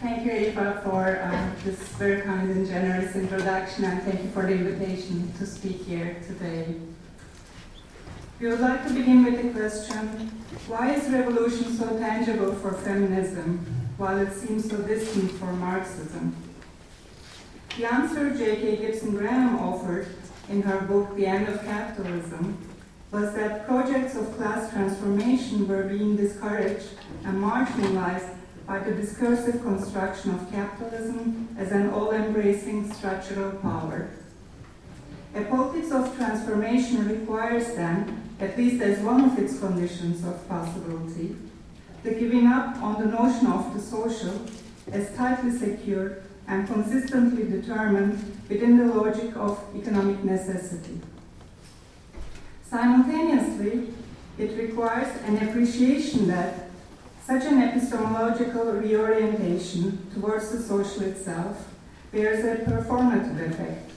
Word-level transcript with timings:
thank 0.00 0.24
you, 0.24 0.32
Eva, 0.32 0.80
for 0.84 1.18
uh, 1.18 1.50
this 1.64 1.78
very 1.94 2.22
kind 2.22 2.50
and 2.50 2.66
generous 2.66 3.14
introduction, 3.16 3.84
and 3.84 4.02
thank 4.02 4.22
you 4.22 4.30
for 4.30 4.42
the 4.42 4.52
invitation 4.52 5.32
to 5.38 5.46
speak 5.46 5.84
here 5.84 6.16
today. 6.26 6.76
We 8.40 8.48
would 8.48 8.60
like 8.60 8.86
to 8.86 8.92
begin 8.92 9.24
with 9.24 9.42
the 9.42 9.50
question 9.58 10.30
why 10.66 10.92
is 10.92 11.08
revolution 11.10 11.76
so 11.76 11.98
tangible 11.98 12.54
for 12.54 12.72
feminism, 12.72 13.64
while 13.96 14.18
it 14.18 14.32
seems 14.32 14.68
so 14.68 14.78
distant 14.78 15.30
for 15.32 15.52
Marxism? 15.52 16.34
The 17.76 17.86
answer 17.86 18.30
J.K. 18.30 18.76
Gibson 18.76 19.16
Graham 19.16 19.58
offered 19.58 20.08
in 20.48 20.62
her 20.62 20.80
book 20.82 21.14
The 21.16 21.26
End 21.26 21.48
of 21.48 21.62
Capitalism 21.64 22.58
was 23.12 23.34
that 23.34 23.66
projects 23.66 24.16
of 24.16 24.36
class 24.36 24.70
transformation 24.72 25.66
were 25.68 25.84
being 25.84 26.16
discouraged 26.16 26.88
and 27.24 27.42
marginalized 27.42 28.35
by 28.66 28.80
the 28.80 28.92
discursive 28.92 29.62
construction 29.62 30.32
of 30.34 30.50
capitalism 30.50 31.48
as 31.56 31.70
an 31.70 31.90
all 31.90 32.10
embracing 32.10 32.92
structural 32.92 33.52
power. 33.58 34.10
A 35.34 35.44
politics 35.44 35.92
of 35.92 36.16
transformation 36.16 37.08
requires 37.08 37.74
then, 37.74 38.22
at 38.40 38.56
least 38.56 38.82
as 38.82 38.98
one 39.00 39.24
of 39.24 39.38
its 39.38 39.58
conditions 39.60 40.24
of 40.26 40.48
possibility, 40.48 41.36
the 42.02 42.12
giving 42.12 42.46
up 42.46 42.76
on 42.82 43.00
the 43.00 43.06
notion 43.06 43.46
of 43.46 43.72
the 43.72 43.80
social 43.80 44.46
as 44.90 45.14
tightly 45.16 45.50
secured 45.50 46.22
and 46.48 46.66
consistently 46.66 47.44
determined 47.44 48.12
within 48.48 48.78
the 48.78 48.94
logic 48.94 49.36
of 49.36 49.62
economic 49.76 50.22
necessity. 50.24 51.00
Simultaneously, 52.68 53.92
it 54.38 54.56
requires 54.58 55.08
an 55.22 55.48
appreciation 55.48 56.28
that 56.28 56.65
such 57.26 57.44
an 57.44 57.60
epistemological 57.60 58.66
reorientation 58.66 59.98
towards 60.14 60.52
the 60.52 60.62
social 60.62 61.02
itself 61.02 61.68
bears 62.12 62.44
a 62.44 62.62
performative 62.70 63.50
effect. 63.50 63.90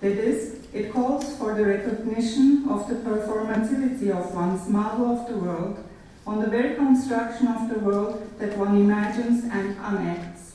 That 0.00 0.12
is, 0.12 0.60
it 0.72 0.92
calls 0.92 1.36
for 1.36 1.54
the 1.54 1.64
recognition 1.64 2.68
of 2.70 2.88
the 2.88 2.94
performativity 2.94 4.10
of 4.10 4.32
one's 4.32 4.68
model 4.68 5.18
of 5.18 5.28
the 5.28 5.36
world 5.36 5.84
on 6.24 6.40
the 6.40 6.46
very 6.46 6.76
construction 6.76 7.48
of 7.48 7.68
the 7.68 7.80
world 7.80 8.30
that 8.38 8.56
one 8.56 8.76
imagines 8.76 9.42
and 9.42 9.72
enacts, 9.78 10.54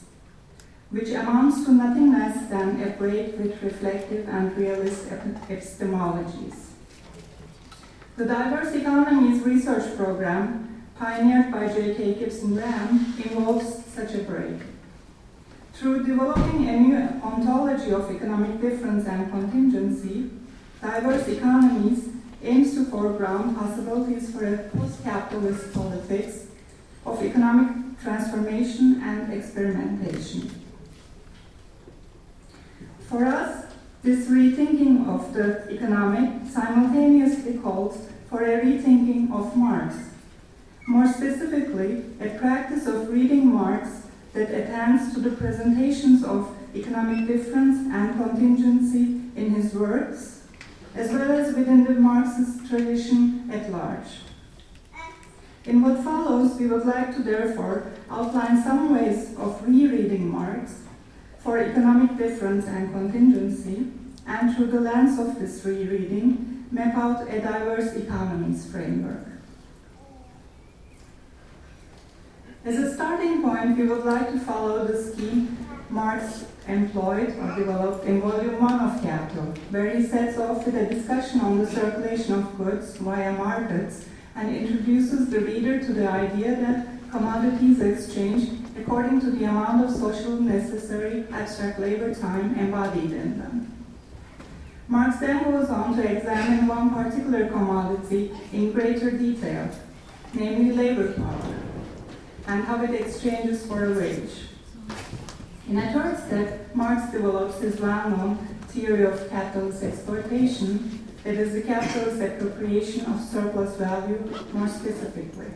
which 0.92 1.10
amounts 1.10 1.66
to 1.66 1.72
nothing 1.74 2.14
less 2.14 2.50
than 2.50 2.82
a 2.82 2.92
break 2.92 3.38
with 3.38 3.62
reflective 3.62 4.30
and 4.30 4.56
realist 4.56 5.10
epistemologies. 5.10 6.68
The 8.16 8.24
Diverse 8.24 8.74
Economies 8.74 9.44
research 9.44 9.98
program, 9.98 10.75
pioneered 10.98 11.52
by 11.52 11.68
J.K. 11.68 12.16
Gibson 12.16 12.56
Graham, 12.56 13.14
involves 13.18 13.86
such 13.86 14.14
a 14.14 14.20
break. 14.20 14.62
Through 15.74 16.06
developing 16.06 16.70
a 16.70 16.80
new 16.80 16.98
ontology 17.22 17.92
of 17.92 18.10
economic 18.10 18.62
difference 18.62 19.06
and 19.06 19.30
contingency, 19.30 20.32
diverse 20.82 21.28
economies 21.28 22.10
aims 22.42 22.76
to 22.76 22.86
foreground 22.86 23.58
possibilities 23.58 24.32
for 24.32 24.46
a 24.46 24.58
post-capitalist 24.70 25.74
politics 25.74 26.46
of 27.06 27.22
economic 27.22 28.00
transformation 28.02 29.02
and 29.04 29.34
experimentation. 29.34 30.50
For 33.10 33.26
us, 33.26 33.66
this 34.02 34.28
rethinking 34.28 35.10
of 35.10 35.34
the 35.34 35.70
economic 35.72 36.50
simultaneously 36.50 37.58
calls 37.58 38.08
for 38.30 38.44
a 38.44 38.62
rethinking 38.62 39.34
of 39.34 39.56
Marx. 39.58 39.96
More 40.88 41.08
specifically, 41.08 42.06
a 42.22 42.30
practice 42.38 42.86
of 42.86 43.10
reading 43.10 43.52
Marx 43.52 44.04
that 44.34 44.52
attends 44.52 45.14
to 45.16 45.20
the 45.20 45.36
presentations 45.36 46.24
of 46.24 46.56
economic 46.76 47.26
difference 47.26 47.92
and 47.92 48.16
contingency 48.22 49.22
in 49.36 49.50
his 49.56 49.74
works, 49.74 50.44
as 50.94 51.12
well 51.12 51.32
as 51.32 51.56
within 51.56 51.86
the 51.86 51.94
Marxist 51.94 52.68
tradition 52.70 53.50
at 53.52 53.72
large. 53.72 54.20
In 55.66 55.82
what 55.82 56.04
follows, 56.04 56.60
we 56.60 56.68
would 56.68 56.86
like 56.86 57.16
to 57.16 57.24
therefore 57.24 57.92
outline 58.12 58.62
some 58.62 58.94
ways 58.94 59.36
of 59.38 59.68
rereading 59.68 60.30
Marx 60.30 60.84
for 61.40 61.58
economic 61.58 62.16
difference 62.16 62.68
and 62.68 62.92
contingency, 62.94 63.88
and 64.28 64.56
through 64.56 64.68
the 64.68 64.82
lens 64.82 65.18
of 65.18 65.40
this 65.40 65.66
rereading, 65.66 66.66
map 66.70 66.96
out 66.96 67.28
a 67.28 67.42
diverse 67.42 67.94
economies 67.94 68.70
framework. 68.70 69.35
As 72.66 72.80
a 72.80 72.96
starting 72.96 73.44
point, 73.44 73.78
we 73.78 73.86
would 73.86 74.06
like 74.06 74.32
to 74.32 74.40
follow 74.40 74.88
the 74.88 74.98
scheme 74.98 75.56
Marx 75.92 76.46
employed 76.68 77.38
or 77.38 77.56
developed 77.56 78.08
in 78.08 78.20
Volume 78.22 78.60
1 78.60 78.80
of 78.80 79.04
Capital, 79.04 79.54
where 79.70 79.96
he 79.96 80.04
sets 80.04 80.40
off 80.40 80.66
with 80.66 80.76
a 80.76 80.88
discussion 80.88 81.42
on 81.42 81.60
the 81.60 81.68
circulation 81.68 82.34
of 82.34 82.58
goods 82.58 82.98
via 82.98 83.34
markets 83.34 84.06
and 84.36 84.56
introduces 84.56 85.30
the 85.30 85.42
reader 85.42 85.80
to 85.80 85.94
the 85.94 86.10
idea 86.10 86.56
that 86.56 86.88
commodities 87.12 87.82
exchange 87.82 88.50
according 88.80 89.20
to 89.20 89.30
the 89.30 89.46
amount 89.46 89.86
of 89.86 89.96
social 89.96 90.32
necessary 90.32 91.24
abstract 91.32 91.80
labor 91.80 92.16
time 92.16 92.56
embodied 92.56 93.12
in 93.12 93.38
them. 93.38 93.86
Marx 94.88 95.18
then 95.18 95.44
goes 95.44 95.70
on 95.70 95.96
to 95.96 96.02
examine 96.02 96.66
one 96.66 96.90
particular 96.90 97.48
commodity 97.48 98.32
in 98.52 98.72
greater 98.72 99.12
detail, 99.12 99.70
namely 100.34 100.72
labor 100.76 101.14
power 101.14 101.65
and 102.48 102.64
how 102.64 102.84
it 102.84 102.94
exchanges 102.94 103.66
for 103.66 103.86
a 103.86 103.98
wage. 103.98 104.32
In 105.68 105.78
a 105.78 105.94
third 105.94 106.18
step, 106.28 106.76
Marx 106.76 107.12
develops 107.12 107.60
his 107.60 107.80
well-known 107.80 108.38
theory 108.68 109.06
of 109.06 109.30
capitalist 109.30 109.84
exploitation, 109.84 111.06
that 111.24 111.34
is 111.34 111.54
the 111.54 111.62
capitalist 111.62 112.22
appropriation 112.22 113.04
of 113.06 113.20
surplus 113.20 113.76
value 113.78 114.20
more 114.54 114.68
specifically. 114.68 115.48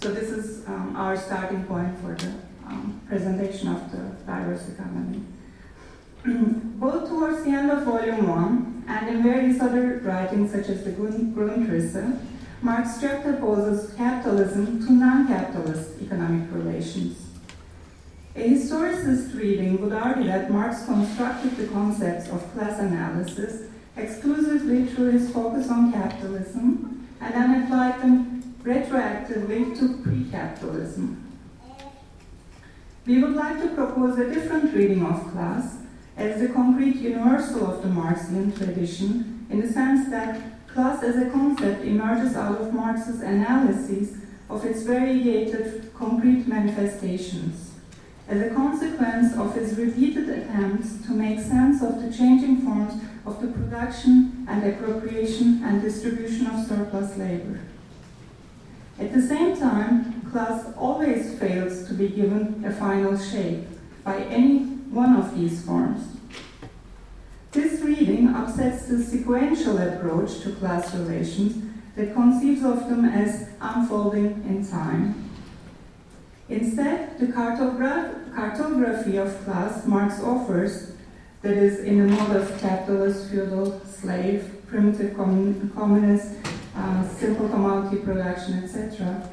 So 0.00 0.12
this 0.12 0.30
is 0.30 0.66
um, 0.66 0.96
our 0.96 1.16
starting 1.16 1.64
point 1.66 1.96
for 2.00 2.14
the 2.16 2.32
um, 2.66 3.00
presentation 3.08 3.68
of 3.68 3.92
the 3.92 3.98
diverse 4.26 4.68
economy. 4.68 5.22
Both 6.24 7.08
towards 7.08 7.44
the 7.44 7.50
end 7.50 7.70
of 7.70 7.84
volume 7.84 8.28
one 8.28 8.84
and 8.88 9.08
in 9.08 9.22
various 9.22 9.60
other 9.60 10.00
writings 10.02 10.50
such 10.50 10.68
as 10.68 10.82
the 10.82 10.90
Grundrisse, 10.90 12.18
Marx 12.62 12.98
juxtaposes 12.98 13.96
capitalism 13.96 14.84
to 14.84 14.92
non-capitalist 14.92 16.00
economic 16.00 16.50
relations. 16.52 17.18
A 18.34 18.48
historicist 18.50 19.38
reading 19.38 19.80
would 19.80 19.92
argue 19.92 20.24
that 20.24 20.50
Marx 20.50 20.84
constructed 20.86 21.56
the 21.56 21.66
concepts 21.68 22.28
of 22.30 22.52
class 22.54 22.80
analysis 22.80 23.68
exclusively 23.96 24.86
through 24.86 25.12
his 25.12 25.30
focus 25.30 25.70
on 25.70 25.92
capitalism 25.92 27.08
and 27.20 27.34
then 27.34 27.62
applied 27.62 28.00
them 28.00 28.54
retroactively 28.62 29.78
to 29.78 30.02
pre-capitalism. 30.02 31.22
We 33.06 33.22
would 33.22 33.34
like 33.34 33.62
to 33.62 33.68
propose 33.68 34.18
a 34.18 34.32
different 34.32 34.74
reading 34.74 35.04
of 35.04 35.30
class 35.32 35.78
as 36.16 36.40
the 36.40 36.48
concrete 36.48 36.96
universal 36.96 37.66
of 37.66 37.82
the 37.82 37.88
Marxian 37.88 38.52
tradition 38.56 39.46
in 39.50 39.60
the 39.60 39.72
sense 39.72 40.10
that 40.10 40.55
class 40.76 41.02
as 41.02 41.16
a 41.16 41.30
concept 41.30 41.82
emerges 41.86 42.36
out 42.36 42.60
of 42.60 42.74
Marx's 42.74 43.22
analysis 43.22 44.18
of 44.50 44.62
its 44.62 44.82
variegated 44.82 45.90
concrete 45.94 46.46
manifestations. 46.46 47.72
As 48.28 48.42
a 48.42 48.54
consequence 48.54 49.34
of 49.38 49.54
his 49.54 49.78
repeated 49.78 50.28
attempts 50.28 51.02
to 51.06 51.12
make 51.12 51.40
sense 51.40 51.82
of 51.82 52.02
the 52.02 52.12
changing 52.12 52.58
forms 52.58 53.02
of 53.24 53.40
the 53.40 53.46
production 53.46 54.44
and 54.50 54.70
appropriation 54.70 55.62
and 55.64 55.80
distribution 55.80 56.46
of 56.48 56.66
surplus 56.66 57.16
labor. 57.16 57.60
At 58.98 59.14
the 59.14 59.22
same 59.22 59.56
time, 59.56 60.20
class 60.30 60.74
always 60.76 61.38
fails 61.38 61.88
to 61.88 61.94
be 61.94 62.08
given 62.08 62.62
a 62.66 62.70
final 62.70 63.16
shape 63.16 63.64
by 64.04 64.18
any 64.24 64.58
one 64.90 65.16
of 65.16 65.34
these 65.34 65.64
forms. 65.64 66.02
This 67.56 67.80
reading 67.80 68.28
upsets 68.34 68.84
the 68.84 69.02
sequential 69.02 69.78
approach 69.78 70.40
to 70.40 70.52
class 70.56 70.94
relations 70.94 71.64
that 71.96 72.12
conceives 72.12 72.62
of 72.62 72.86
them 72.90 73.06
as 73.06 73.48
unfolding 73.62 74.44
in 74.46 74.68
time. 74.68 75.30
Instead, 76.50 77.18
the 77.18 77.28
cartogra- 77.28 78.30
cartography 78.34 79.16
of 79.16 79.42
class 79.46 79.86
Marx 79.86 80.20
offers, 80.22 80.92
that 81.40 81.54
is, 81.56 81.78
in 81.80 82.06
the 82.06 82.14
mode 82.14 82.36
of 82.36 82.60
capitalist, 82.60 83.30
feudal, 83.30 83.80
slave, 83.86 84.62
primitive 84.66 85.14
commun- 85.14 85.72
communist, 85.74 86.32
uh, 86.76 87.08
simple 87.08 87.48
commodity 87.48 88.02
production, 88.02 88.62
etc. 88.64 89.30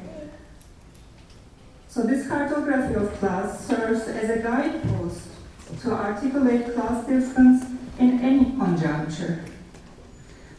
So, 1.88 2.04
this 2.04 2.26
cartography 2.26 2.94
of 2.94 3.12
class 3.18 3.66
serves 3.66 4.08
as 4.08 4.30
a 4.30 4.38
guidepost 4.38 5.33
to 5.82 5.92
articulate 5.92 6.74
class 6.74 7.06
difference 7.06 7.64
in 7.98 8.20
any 8.20 8.56
conjuncture. 8.56 9.44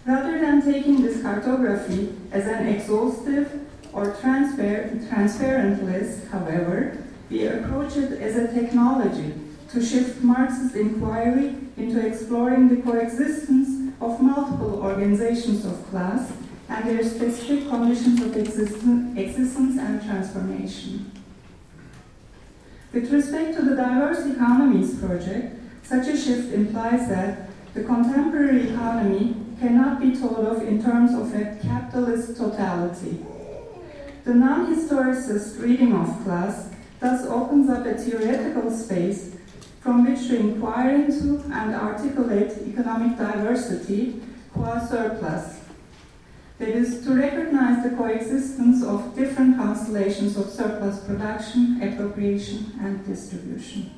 Rather 0.05 0.39
than 0.39 0.61
taking 0.61 1.01
this 1.01 1.21
cartography 1.21 2.15
as 2.31 2.45
an 2.47 2.67
exhaustive 2.67 3.61
or 3.91 4.15
transfer, 4.21 4.89
transparent 5.09 5.83
list, 5.83 6.27
however, 6.27 6.97
we 7.29 7.47
approach 7.47 7.97
it 7.97 8.21
as 8.21 8.35
a 8.35 8.53
technology 8.53 9.33
to 9.71 9.83
shift 9.83 10.21
Marx's 10.21 10.75
inquiry 10.75 11.55
into 11.75 12.05
exploring 12.05 12.69
the 12.69 12.81
coexistence 12.81 13.93
of 13.99 14.21
multiple 14.21 14.81
organizations 14.83 15.65
of 15.65 15.89
class 15.89 16.31
and 16.69 16.87
their 16.87 17.03
specific 17.03 17.67
conditions 17.69 18.21
of 18.21 18.35
existence 18.37 19.79
and 19.79 20.03
transformation. 20.03 21.11
With 22.95 23.11
respect 23.11 23.57
to 23.57 23.61
the 23.61 23.75
diverse 23.75 24.25
economies 24.25 24.97
project, 24.97 25.59
such 25.83 26.07
a 26.07 26.15
shift 26.15 26.53
implies 26.53 27.09
that 27.09 27.49
the 27.73 27.83
contemporary 27.83 28.69
economy 28.69 29.35
cannot 29.59 29.99
be 29.99 30.15
thought 30.15 30.39
of 30.39 30.65
in 30.65 30.81
terms 30.81 31.13
of 31.13 31.35
a 31.35 31.59
capitalist 31.61 32.37
totality. 32.37 33.17
The 34.23 34.33
non-historicist 34.33 35.61
reading 35.61 35.91
of 35.93 36.23
class 36.23 36.71
thus 37.01 37.25
opens 37.25 37.69
up 37.69 37.85
a 37.85 37.95
theoretical 37.95 38.71
space 38.71 39.35
from 39.81 40.05
which 40.05 40.29
to 40.29 40.39
inquire 40.39 40.95
into 40.95 41.43
and 41.51 41.75
articulate 41.75 42.53
economic 42.65 43.17
diversity 43.17 44.21
qua 44.53 44.79
surplus. 44.79 45.54
That 46.57 46.69
is, 46.69 47.03
to 47.05 47.13
recognize 47.13 47.83
the 47.83 47.95
coexistence 47.97 48.81
of 48.81 49.13
different 49.13 49.57
constellations 49.57 50.37
of 50.37 50.49
surplus 50.49 50.99
production, 50.99 51.81
appropriation, 51.81 52.71
and 52.79 53.05
distribution. 53.05 53.91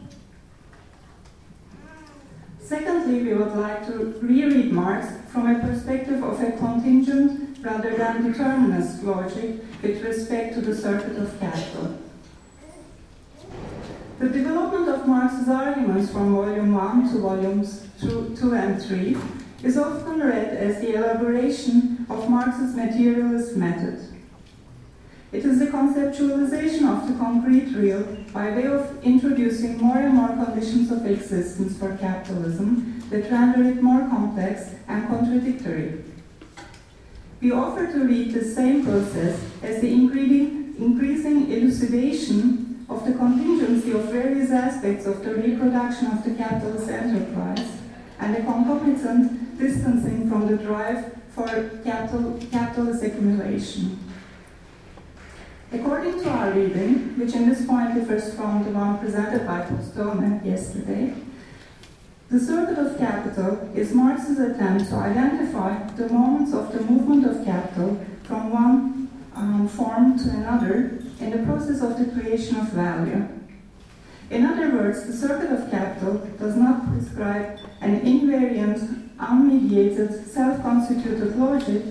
Secondly, 2.60 3.22
we 3.22 3.34
would 3.34 3.56
like 3.56 3.86
to 3.88 4.20
reread 4.22 4.72
Marx 4.74 5.08
from 5.30 5.56
a 5.56 5.60
perspective 5.60 6.24
of 6.24 6.42
a 6.42 6.52
contingent 6.54 7.60
rather 7.64 7.96
than 7.96 8.32
determinist 8.32 9.04
logic 9.04 9.62
with 9.82 10.02
respect 10.02 10.56
to 10.56 10.62
the 10.62 10.76
circuit 10.76 11.16
of 11.16 11.40
capital. 11.40 11.98
The 14.20 14.30
development 14.30 14.90
of 14.90 15.08
Marx's 15.08 15.48
arguments 15.48 16.12
from 16.12 16.36
Volume 16.36 16.74
1 16.74 17.14
to 17.14 17.20
Volumes 17.20 17.88
2, 18.02 18.36
2 18.38 18.54
and 18.56 18.82
3 18.82 19.16
is 19.64 19.78
often 19.78 20.20
read 20.20 20.58
as 20.58 20.82
the 20.82 20.96
elaboration 20.96 21.97
of 22.10 22.30
Marx's 22.30 22.76
materialist 22.76 23.56
method. 23.56 24.00
It 25.32 25.44
is 25.44 25.60
the 25.60 25.68
conceptualization 25.68 26.88
of 26.88 27.08
the 27.08 27.18
concrete 27.20 27.76
real 27.76 28.04
by 28.34 28.50
way 28.52 28.68
of 28.68 29.04
introducing 29.04 29.78
more 29.78 29.98
and 29.98 30.14
more 30.14 30.30
conditions 30.30 30.90
of 30.90 31.06
existence 31.06 31.78
for 31.78 31.98
capitalism 31.98 33.04
that 33.10 33.30
render 33.30 33.70
it 33.70 33.84
more 33.84 34.08
complex 34.08 34.76
and 34.88 35.08
contradictory. 35.08 36.04
We 37.42 37.52
offer 37.52 37.88
to 37.88 38.06
read 38.06 38.34
the 38.34 38.46
same 38.46 38.86
process 38.86 39.40
as 39.62 39.82
the 39.82 39.92
increasing 39.92 41.52
elucidation 41.52 42.86
of 42.90 43.06
the 43.06 43.14
contingency 43.14 43.92
of 43.92 44.06
various 44.06 44.50
aspects 44.50 45.06
of 45.06 45.26
the 45.26 45.36
reproduction 45.36 46.08
of 46.08 46.24
the 46.24 46.36
capitalist 46.36 46.90
enterprise 46.90 47.68
and 48.20 48.34
the 48.34 48.42
concomitant 48.42 49.60
distancing 49.60 50.30
from 50.30 50.48
the 50.48 50.56
drive 50.56 51.17
for 51.38 51.70
capital, 51.84 52.40
capitalist 52.52 53.04
accumulation. 53.04 54.00
According 55.72 56.24
to 56.24 56.30
our 56.30 56.52
reading, 56.52 57.20
which 57.20 57.36
in 57.36 57.48
this 57.48 57.64
point 57.64 57.94
differs 57.94 58.34
from 58.34 58.64
the 58.64 58.72
one 58.72 58.98
presented 58.98 59.46
by 59.46 59.62
Postone 59.62 60.42
yesterday, 60.44 61.14
the 62.30 62.40
circuit 62.40 62.80
of 62.80 62.98
capital 62.98 63.70
is 63.76 63.94
Marx's 63.94 64.40
attempt 64.40 64.90
to 64.90 64.96
identify 64.96 65.88
the 65.96 66.10
moments 66.10 66.54
of 66.54 66.74
the 66.74 66.82
movement 66.82 67.26
of 67.26 67.46
capital 67.46 68.04
from 68.24 68.52
one 68.52 69.10
um, 69.36 69.68
form 69.68 70.18
to 70.18 70.30
another 70.32 71.00
in 71.20 71.30
the 71.30 71.46
process 71.46 71.82
of 71.84 72.00
the 72.00 72.20
creation 72.20 72.58
of 72.58 72.70
value. 72.70 73.28
In 74.32 74.44
other 74.44 74.72
words, 74.72 75.06
the 75.06 75.14
circuit 75.14 75.52
of 75.52 75.70
capital 75.70 76.16
does 76.40 76.56
not 76.56 76.92
prescribe 76.92 77.60
an 77.82 78.02
invariant, 78.02 78.97
unmediated, 79.20 80.28
self-constituted 80.28 81.38
logic, 81.38 81.84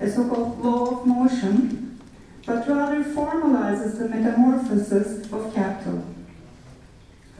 a 0.00 0.10
so-called 0.10 0.64
law 0.64 1.00
of 1.00 1.06
motion, 1.06 1.98
but 2.44 2.68
rather 2.68 3.02
formalizes 3.02 3.98
the 3.98 4.08
metamorphosis 4.08 5.32
of 5.32 5.54
capital. 5.54 6.04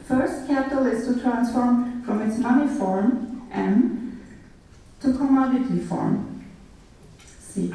First, 0.07 0.47
capital 0.47 0.85
is 0.87 1.05
to 1.07 1.21
transform 1.21 2.03
from 2.03 2.21
its 2.21 2.37
money 2.37 2.67
form, 2.77 3.47
M, 3.51 4.21
to 5.01 5.13
commodity 5.13 5.79
form, 5.79 6.45
C. 7.39 7.73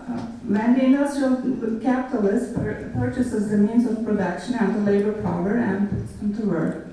Uh, 0.00 0.12
when 0.46 0.74
the 0.74 0.84
industrial 0.84 1.80
capitalist 1.80 2.54
purchases 2.54 3.50
the 3.50 3.56
means 3.56 3.88
of 3.90 4.04
production 4.04 4.54
and 4.54 4.74
the 4.74 4.92
labor 4.92 5.20
power 5.22 5.56
and 5.56 5.90
puts 5.90 6.12
them 6.14 6.36
to 6.36 6.46
work, 6.46 6.85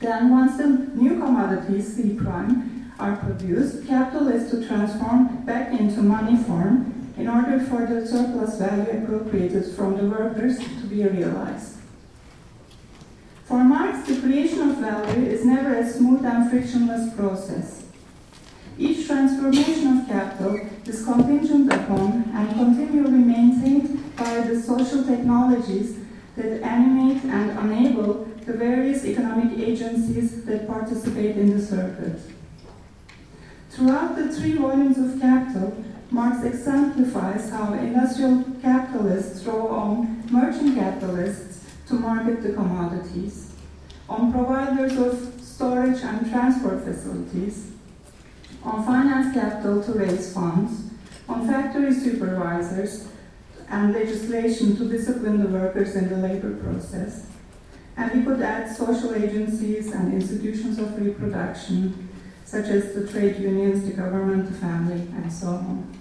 then 0.00 0.30
once 0.30 0.56
the 0.56 0.66
new 0.94 1.18
commodities, 1.18 1.96
C 1.96 2.14
prime, 2.14 2.92
are 2.98 3.16
produced, 3.16 3.86
capital 3.86 4.28
is 4.28 4.50
to 4.50 4.66
transform 4.66 5.44
back 5.44 5.72
into 5.78 6.02
money 6.02 6.36
form 6.42 7.12
in 7.16 7.28
order 7.28 7.58
for 7.58 7.86
the 7.86 8.06
surplus 8.06 8.58
value 8.58 9.02
appropriated 9.02 9.74
from 9.74 9.96
the 9.96 10.04
workers 10.04 10.58
to 10.58 10.86
be 10.86 11.04
realized. 11.04 11.78
For 13.44 13.64
Marx, 13.64 14.06
the 14.06 14.20
creation 14.20 14.70
of 14.70 14.76
value 14.76 15.26
is 15.26 15.44
never 15.44 15.74
a 15.74 15.90
smooth 15.90 16.24
and 16.24 16.50
frictionless 16.50 17.14
process. 17.14 17.84
Each 18.78 19.06
transformation 19.06 19.98
of 19.98 20.06
capital 20.06 20.60
is 20.86 21.04
contingent 21.04 21.72
upon 21.72 22.30
and 22.34 22.48
continually 22.50 23.18
maintained 23.18 24.14
by 24.16 24.42
the 24.42 24.60
social 24.60 25.04
technologies 25.04 25.98
that 26.36 26.62
animate 26.62 27.24
and 27.24 27.58
enable 27.58 28.27
the 28.48 28.54
various 28.54 29.04
economic 29.04 29.58
agencies 29.58 30.42
that 30.46 30.66
participate 30.66 31.36
in 31.36 31.54
the 31.54 31.62
circuit. 31.62 32.18
Throughout 33.68 34.16
the 34.16 34.34
three 34.34 34.54
volumes 34.54 34.96
of 34.96 35.20
Capital, 35.20 35.84
Marx 36.10 36.42
exemplifies 36.42 37.50
how 37.50 37.74
industrial 37.74 38.44
capitalists 38.62 39.42
draw 39.42 39.66
on 39.66 40.24
merchant 40.30 40.76
capitalists 40.76 41.62
to 41.88 41.94
market 41.94 42.42
the 42.42 42.54
commodities, 42.54 43.52
on 44.08 44.32
providers 44.32 44.96
of 44.96 45.38
storage 45.42 46.02
and 46.02 46.30
transport 46.30 46.82
facilities, 46.84 47.72
on 48.62 48.82
finance 48.86 49.34
capital 49.34 49.82
to 49.82 49.92
raise 49.92 50.32
funds, 50.32 50.88
on 51.28 51.46
factory 51.46 51.92
supervisors, 51.92 53.08
and 53.68 53.92
legislation 53.92 54.74
to 54.78 54.88
discipline 54.88 55.42
the 55.42 55.50
workers 55.50 55.94
in 55.94 56.08
the 56.08 56.16
labor 56.16 56.56
process. 56.56 57.27
And 57.98 58.14
we 58.14 58.22
could 58.22 58.40
add 58.40 58.74
social 58.74 59.12
agencies 59.12 59.90
and 59.92 60.14
institutions 60.14 60.78
of 60.78 60.96
reproduction, 61.04 62.08
such 62.44 62.66
as 62.66 62.94
the 62.94 63.08
trade 63.08 63.38
unions, 63.38 63.84
the 63.84 63.92
government, 63.92 64.46
the 64.46 64.56
family, 64.56 65.00
and 65.16 65.32
so 65.32 65.48
on. 65.48 65.92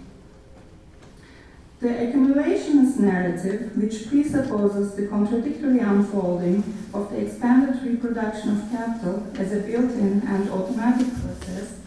The 1.80 1.90
accumulationist 1.90 3.00
narrative, 3.00 3.76
which 3.76 4.10
presupposes 4.10 4.96
the 4.96 5.08
contradictory 5.08 5.80
unfolding 5.80 6.64
of 6.94 7.10
the 7.10 7.18
expanded 7.26 7.82
reproduction 7.84 8.62
of 8.62 8.72
capital 8.72 9.28
as 9.36 9.52
a 9.54 9.62
built 9.62 9.92
in 9.92 10.22
and 10.28 10.50
automatic 10.52 11.08
process, 11.08 11.80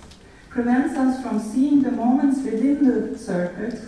prevents 0.48 0.96
us 0.96 1.22
from 1.22 1.38
seeing 1.38 1.82
the 1.82 1.92
moments 1.92 2.42
within 2.42 3.12
the 3.12 3.16
circuit, 3.16 3.80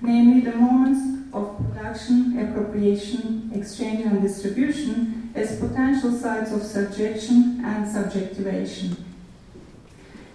namely 0.00 0.40
the 0.40 0.56
moments 0.56 1.34
of 1.34 1.58
production, 1.58 2.38
appropriation, 2.38 3.50
exchange, 3.54 4.06
and 4.06 4.22
distribution, 4.22 5.25
as 5.36 5.60
potential 5.60 6.10
sites 6.12 6.50
of 6.52 6.62
subjection 6.62 7.62
and 7.62 7.86
subjectivation. 7.86 9.04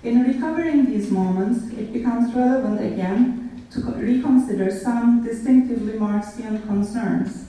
In 0.03 0.23
recovering 0.23 0.85
these 0.85 1.09
moments, 1.09 1.73
it 1.73 1.91
becomes 1.91 2.33
relevant 2.33 2.79
again 2.79 3.65
to 3.71 3.81
reconsider 3.81 4.69
some 4.71 5.23
distinctively 5.23 5.93
Marxian 5.93 6.61
concerns. 6.67 7.47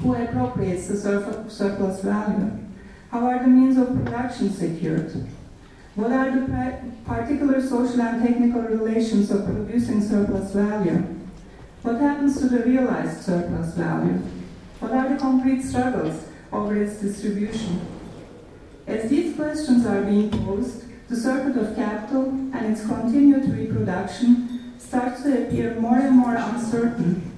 Who 0.00 0.14
appropriates 0.14 0.88
the 0.88 0.96
surplus 1.48 2.00
value? 2.00 2.52
How 3.10 3.26
are 3.26 3.40
the 3.40 3.48
means 3.48 3.76
of 3.78 3.88
production 4.04 4.50
secured? 4.52 5.26
What 5.94 6.12
are 6.12 6.30
the 6.30 6.92
particular 7.06 7.60
social 7.60 8.02
and 8.02 8.22
technical 8.22 8.60
relations 8.62 9.30
of 9.30 9.46
producing 9.46 10.02
surplus 10.02 10.52
value? 10.52 11.02
What 11.82 12.00
happens 12.00 12.38
to 12.40 12.48
the 12.48 12.60
realized 12.64 13.22
surplus 13.22 13.74
value? 13.74 14.20
What 14.80 14.92
are 14.92 15.08
the 15.08 15.16
concrete 15.16 15.62
struggles 15.62 16.28
over 16.52 16.76
its 16.76 17.00
distribution? 17.00 17.80
As 18.86 19.10
these 19.10 19.34
questions 19.34 19.86
are 19.86 20.02
being 20.02 20.30
posed, 20.30 20.84
the 21.08 21.16
circuit 21.16 21.56
of 21.56 21.76
capital 21.76 22.28
and 22.28 22.66
its 22.66 22.86
continued 22.86 23.48
reproduction 23.50 24.74
starts 24.78 25.22
to 25.22 25.42
appear 25.42 25.74
more 25.74 25.98
and 25.98 26.16
more 26.16 26.34
uncertain 26.36 27.32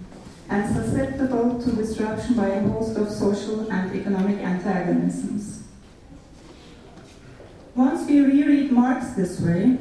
and 0.51 0.75
susceptible 0.75 1.63
to 1.63 1.73
disruption 1.73 2.35
by 2.35 2.49
a 2.49 2.69
host 2.69 2.97
of 2.97 3.11
social 3.11 3.71
and 3.71 3.95
economic 3.95 4.39
antagonisms. 4.39 5.63
Once 7.75 8.09
we 8.09 8.21
reread 8.21 8.73
Marx 8.73 9.11
this 9.11 9.41
way, 9.41 9.79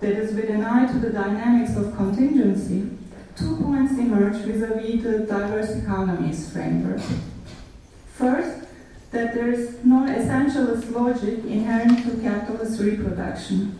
that 0.00 0.12
is 0.12 0.34
with 0.34 0.50
an 0.50 0.64
eye 0.64 0.86
to 0.92 0.98
the 0.98 1.10
dynamics 1.10 1.76
of 1.76 1.96
contingency, 1.96 2.88
two 3.36 3.56
points 3.56 3.92
emerge 3.98 4.36
vis-à-vis 4.44 5.02
the 5.02 5.20
diverse 5.20 5.70
economies 5.70 6.52
framework. 6.52 7.00
First, 8.14 8.66
that 9.10 9.34
there 9.34 9.52
is 9.52 9.84
no 9.84 10.06
essentialist 10.06 10.90
logic 10.92 11.44
inherent 11.44 12.04
to 12.04 12.22
capitalist 12.22 12.80
reproduction, 12.80 13.78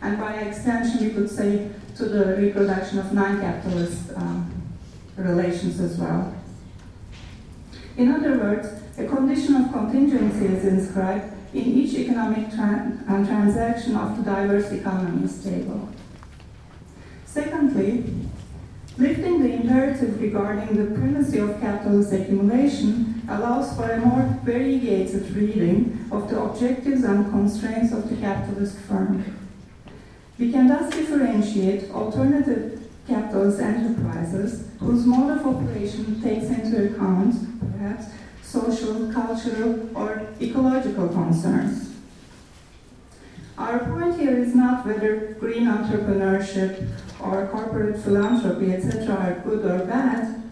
and 0.00 0.18
by 0.18 0.34
extension, 0.34 1.06
we 1.06 1.12
could 1.12 1.30
say 1.30 1.70
to 1.96 2.04
the 2.06 2.36
reproduction 2.36 2.98
of 2.98 3.12
non-capitalist 3.12 4.10
um, 4.16 4.50
relations 5.16 5.80
as 5.80 5.96
well. 5.96 6.34
In 7.96 8.10
other 8.10 8.38
words, 8.38 8.68
a 8.98 9.06
condition 9.06 9.54
of 9.56 9.72
contingency 9.72 10.46
is 10.46 10.64
inscribed 10.64 11.32
in 11.52 11.62
each 11.62 11.94
economic 11.94 12.50
tra 12.50 12.98
uh, 13.08 13.24
transaction 13.24 13.94
of 13.96 14.16
the 14.16 14.22
diverse 14.28 14.72
economies 14.72 15.42
table. 15.44 15.88
Secondly, 17.24 18.04
lifting 18.96 19.42
the 19.42 19.52
imperative 19.54 20.20
regarding 20.20 20.76
the 20.76 20.94
primacy 20.94 21.38
of 21.38 21.60
capitalist 21.60 22.12
accumulation 22.12 23.22
allows 23.28 23.76
for 23.76 23.90
a 23.90 24.00
more 24.00 24.38
variegated 24.44 25.30
reading 25.34 26.08
of 26.12 26.30
the 26.30 26.40
objectives 26.40 27.02
and 27.02 27.30
constraints 27.30 27.92
of 27.92 28.08
the 28.08 28.16
capitalist 28.16 28.78
firm. 28.80 29.24
We 30.38 30.52
can 30.52 30.68
thus 30.68 30.92
differentiate 30.92 31.90
alternative 31.90 32.88
capitalist 33.06 33.60
enterprises 33.60 34.68
whose 34.78 35.04
mode 35.04 35.38
of 35.38 35.46
operation 35.46 36.20
takes 36.22 36.46
into 36.46 36.92
account, 36.92 37.34
perhaps, 37.60 38.06
social, 38.42 39.12
cultural, 39.12 39.96
or 39.96 40.28
ecological 40.40 41.08
concerns. 41.08 41.93
Our 43.56 43.78
point 43.78 44.18
here 44.18 44.36
is 44.36 44.52
not 44.54 44.84
whether 44.84 45.36
green 45.38 45.66
entrepreneurship 45.66 46.88
or 47.20 47.46
corporate 47.46 48.02
philanthropy, 48.02 48.72
etc., 48.72 49.14
are 49.14 49.40
good 49.44 49.64
or 49.64 49.84
bad, 49.86 50.42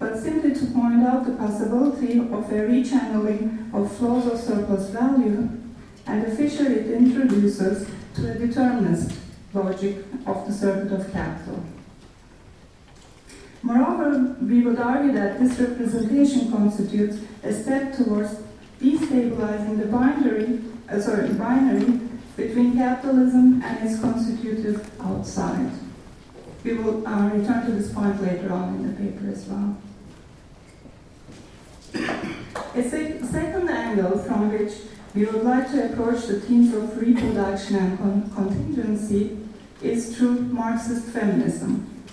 but 0.00 0.18
simply 0.18 0.54
to 0.54 0.66
point 0.66 1.04
out 1.04 1.24
the 1.24 1.34
possibility 1.34 2.18
of 2.18 2.50
a 2.52 2.66
rechanneling 2.66 3.72
of 3.72 3.96
flows 3.96 4.26
of 4.26 4.40
surplus 4.40 4.90
value 4.90 5.48
and 6.06 6.24
the 6.24 6.34
fissure 6.34 6.70
it 6.70 6.90
introduces 6.90 7.88
to 8.14 8.32
a 8.32 8.34
determinist 8.34 9.16
logic 9.54 9.98
of 10.26 10.46
the 10.46 10.52
circuit 10.52 10.92
of 10.92 11.12
capital. 11.12 11.62
Moreover, 13.62 14.36
we 14.40 14.62
would 14.62 14.78
argue 14.78 15.12
that 15.12 15.38
this 15.38 15.58
representation 15.58 16.50
constitutes 16.50 17.18
a 17.44 17.52
step 17.52 17.96
towards 17.96 18.36
destabilizing 18.80 19.78
the 19.78 19.86
binary, 19.86 20.60
uh, 20.88 21.00
sorry, 21.00 21.28
binary 21.34 22.07
between 22.38 22.76
capitalism 22.76 23.60
and 23.64 23.86
its 23.86 24.00
constitutive 24.00 24.88
outside. 25.00 25.72
We 26.62 26.74
will 26.74 27.04
uh, 27.06 27.30
return 27.30 27.66
to 27.66 27.72
this 27.72 27.92
point 27.92 28.22
later 28.22 28.52
on 28.52 28.76
in 28.76 28.86
the 28.86 28.94
paper 28.94 29.28
as 29.28 29.44
well. 29.46 29.76
A 32.76 32.82
second 32.82 33.68
angle 33.68 34.18
from 34.20 34.52
which 34.52 34.72
we 35.16 35.24
would 35.24 35.42
like 35.42 35.68
to 35.72 35.92
approach 35.92 36.26
the 36.26 36.38
themes 36.40 36.72
of 36.74 36.96
reproduction 36.96 37.74
and 37.74 37.98
con 37.98 38.30
contingency 38.32 39.36
is 39.82 40.16
through 40.16 40.42
Marxist 40.42 41.08
feminism. 41.08 42.04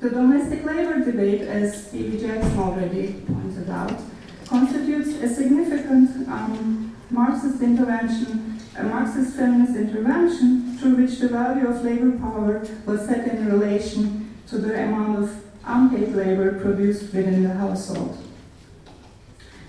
The 0.00 0.10
domestic 0.10 0.64
labor 0.66 1.02
debate, 1.02 1.42
as 1.42 1.86
Stevie 1.86 2.18
Jackson 2.18 2.58
already 2.58 3.14
pointed 3.26 3.70
out, 3.70 3.98
constitutes 4.46 5.08
a 5.22 5.34
significant 5.34 6.28
um, 6.28 6.94
Marxist 7.08 7.62
intervention, 7.62 8.55
a 8.78 8.82
Marxist 8.82 9.36
feminist 9.36 9.76
intervention 9.76 10.76
through 10.76 10.96
which 10.96 11.18
the 11.18 11.28
value 11.28 11.66
of 11.66 11.84
labor 11.84 12.18
power 12.18 12.66
was 12.84 13.06
set 13.06 13.26
in 13.26 13.50
relation 13.50 14.34
to 14.48 14.58
the 14.58 14.84
amount 14.84 15.22
of 15.22 15.44
unpaid 15.64 16.14
labor 16.14 16.60
produced 16.60 17.14
within 17.14 17.42
the 17.42 17.54
household. 17.54 18.18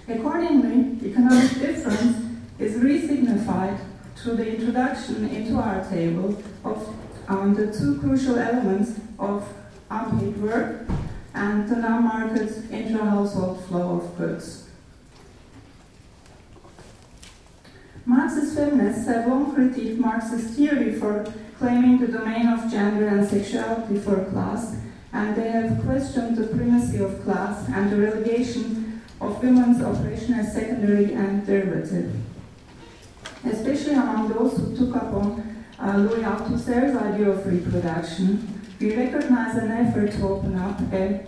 Accordingly, 0.08 1.10
economic 1.10 1.54
difference 1.54 2.26
is 2.60 2.76
resignified 2.76 3.80
through 4.16 4.36
the 4.38 4.56
introduction 4.56 5.28
into 5.30 5.56
our 5.56 5.88
table 5.90 6.42
of 6.64 6.96
um, 7.28 7.54
the 7.54 7.68
two 7.78 8.00
crucial 8.00 8.38
elements 8.38 9.00
of 9.20 9.48
unpaid 9.90 10.38
work, 10.38 10.88
and 11.34 11.70
the 11.70 11.76
non-market 11.76 12.52
intra-household 12.72 13.64
flow 13.66 13.98
of 13.98 14.18
goods. 14.18 14.67
Marxist 18.08 18.56
feminists 18.56 19.06
have 19.08 19.28
long 19.28 19.54
critiqued 19.54 19.98
Marxist 19.98 20.54
theory 20.54 20.98
for 20.98 21.26
claiming 21.60 22.00
the 22.00 22.08
domain 22.08 22.48
of 22.48 22.72
gender 22.72 23.06
and 23.06 23.28
sexuality 23.28 24.00
for 24.00 24.24
class, 24.32 24.78
and 25.12 25.36
they 25.36 25.52
have 25.52 25.84
questioned 25.84 26.38
the 26.38 26.48
primacy 26.48 27.00
of 27.00 27.22
class 27.26 27.68
and 27.68 27.92
the 27.92 27.98
relegation 27.98 29.02
of 29.20 29.44
women's 29.44 29.84
operation 29.84 30.36
as 30.36 30.54
secondary 30.54 31.12
and 31.16 31.46
derivative. 31.46 32.16
Especially 33.44 33.96
among 33.96 34.30
those 34.30 34.56
who 34.56 34.78
took 34.78 34.96
up 34.96 35.14
on 35.14 35.66
uh, 35.78 35.98
Louis 35.98 36.24
Althusser's 36.24 36.96
idea 36.96 37.30
of 37.30 37.46
reproduction, 37.46 38.72
we 38.80 38.96
recognize 38.96 39.58
an 39.58 39.70
effort 39.70 40.14
to 40.14 40.28
open 40.30 40.58
up 40.58 40.80
a, 40.94 41.26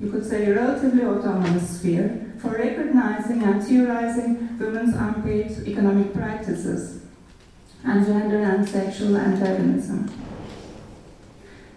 you 0.00 0.10
could 0.10 0.24
say, 0.24 0.50
relatively 0.50 1.04
autonomous 1.04 1.78
sphere 1.78 2.32
for 2.38 2.52
recognizing 2.52 3.42
and 3.42 3.62
theorizing 3.62 4.45
women's 4.58 4.94
unpaid 4.94 5.50
economic 5.66 6.14
practices 6.14 7.02
and 7.84 8.06
gender 8.06 8.38
and 8.38 8.68
sexual 8.68 9.16
antagonism. 9.16 10.10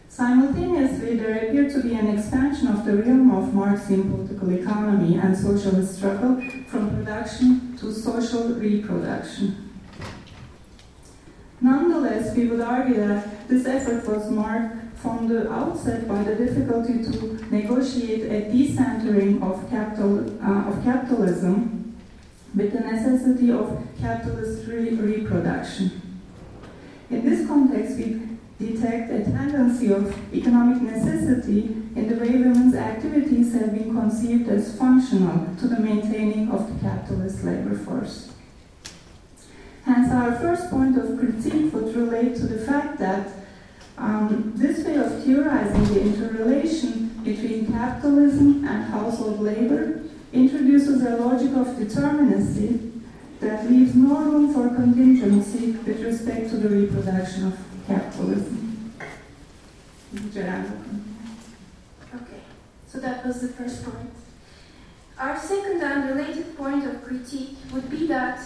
Simultaneously, 0.07 1.15
there 1.15 1.47
appeared 1.47 1.71
to 1.71 1.81
be 1.81 1.93
an 1.93 2.07
expansion 2.07 2.67
of 2.67 2.83
the 2.83 2.97
realm 2.97 3.31
of 3.31 3.53
Marxian 3.53 4.11
political 4.11 4.51
economy 4.51 5.17
and 5.17 5.37
socialist 5.37 5.95
struggle 5.95 6.41
from 6.67 6.95
production 6.95 7.77
to 7.77 7.93
social 7.93 8.49
reproduction. 8.49 9.69
Nonetheless, 11.61 12.35
we 12.35 12.47
would 12.47 12.61
argue 12.61 12.95
that 12.95 13.47
this 13.47 13.65
effort 13.65 14.07
was 14.07 14.29
marked 14.29 14.97
from 14.97 15.29
the 15.29 15.49
outset 15.49 16.07
by 16.07 16.23
the 16.23 16.35
difficulty 16.35 17.01
to 17.03 17.45
negotiate 17.49 18.23
a 18.23 18.49
decentering 18.51 19.41
of, 19.41 19.69
capital, 19.69 20.19
uh, 20.43 20.69
of 20.69 20.83
capitalism 20.83 21.78
with 22.55 22.73
the 22.73 22.79
necessity 22.79 23.51
of 23.51 23.87
capitalist 23.99 24.67
re 24.67 24.89
reproduction. 24.91 26.01
In 27.09 27.27
this 27.27 27.47
context, 27.47 27.97
we 27.97 28.21
detect 28.59 29.11
a 29.11 29.23
tendency 29.23 29.91
of 29.91 30.33
economic 30.33 30.81
necessity 30.81 31.75
in 31.95 32.09
the 32.09 32.15
way 32.15 32.31
women's 32.31 32.75
activities 32.75 33.53
have 33.53 33.73
been 33.73 33.93
conceived 33.93 34.49
as 34.49 34.77
functional 34.77 35.55
to 35.57 35.67
the 35.67 35.79
maintaining 35.79 36.49
of 36.51 36.67
the 36.67 36.79
capitalist 36.87 37.43
labor 37.43 37.75
force. 37.77 38.33
Hence, 39.85 40.11
our 40.11 40.35
first 40.35 40.69
point 40.69 40.97
of 40.97 41.17
critique 41.17 41.73
would 41.73 41.95
relate 41.95 42.35
to 42.35 42.47
the 42.47 42.63
fact 42.65 42.99
that 42.99 43.29
um, 43.97 44.53
this 44.55 44.85
way 44.85 44.95
of 44.95 45.23
theorizing 45.23 45.85
the 45.85 46.01
interrelation 46.01 47.07
between 47.23 47.71
capitalism 47.71 48.65
and 48.67 48.85
household 48.85 49.39
labor 49.39 50.03
introduces 50.31 51.03
a 51.03 51.17
logic 51.17 51.51
of 51.55 51.67
determinacy 51.77 53.01
that 53.39 53.69
leaves 53.69 53.95
no 53.95 54.17
room 54.23 54.53
for 54.53 54.67
contingency 54.75 55.71
with 55.71 56.01
respect 56.01 56.49
to 56.49 56.57
the 56.57 56.69
reproduction 56.69 57.47
of 57.47 57.59
capitalism. 57.87 58.93
Okay, 62.15 62.41
so 62.87 62.99
that 62.99 63.25
was 63.25 63.41
the 63.41 63.47
first 63.47 63.83
point. 63.83 64.11
Our 65.17 65.37
second 65.39 65.81
and 65.81 66.09
related 66.09 66.57
point 66.57 66.85
of 66.85 67.03
critique 67.03 67.57
would 67.71 67.89
be 67.89 68.07
that 68.07 68.39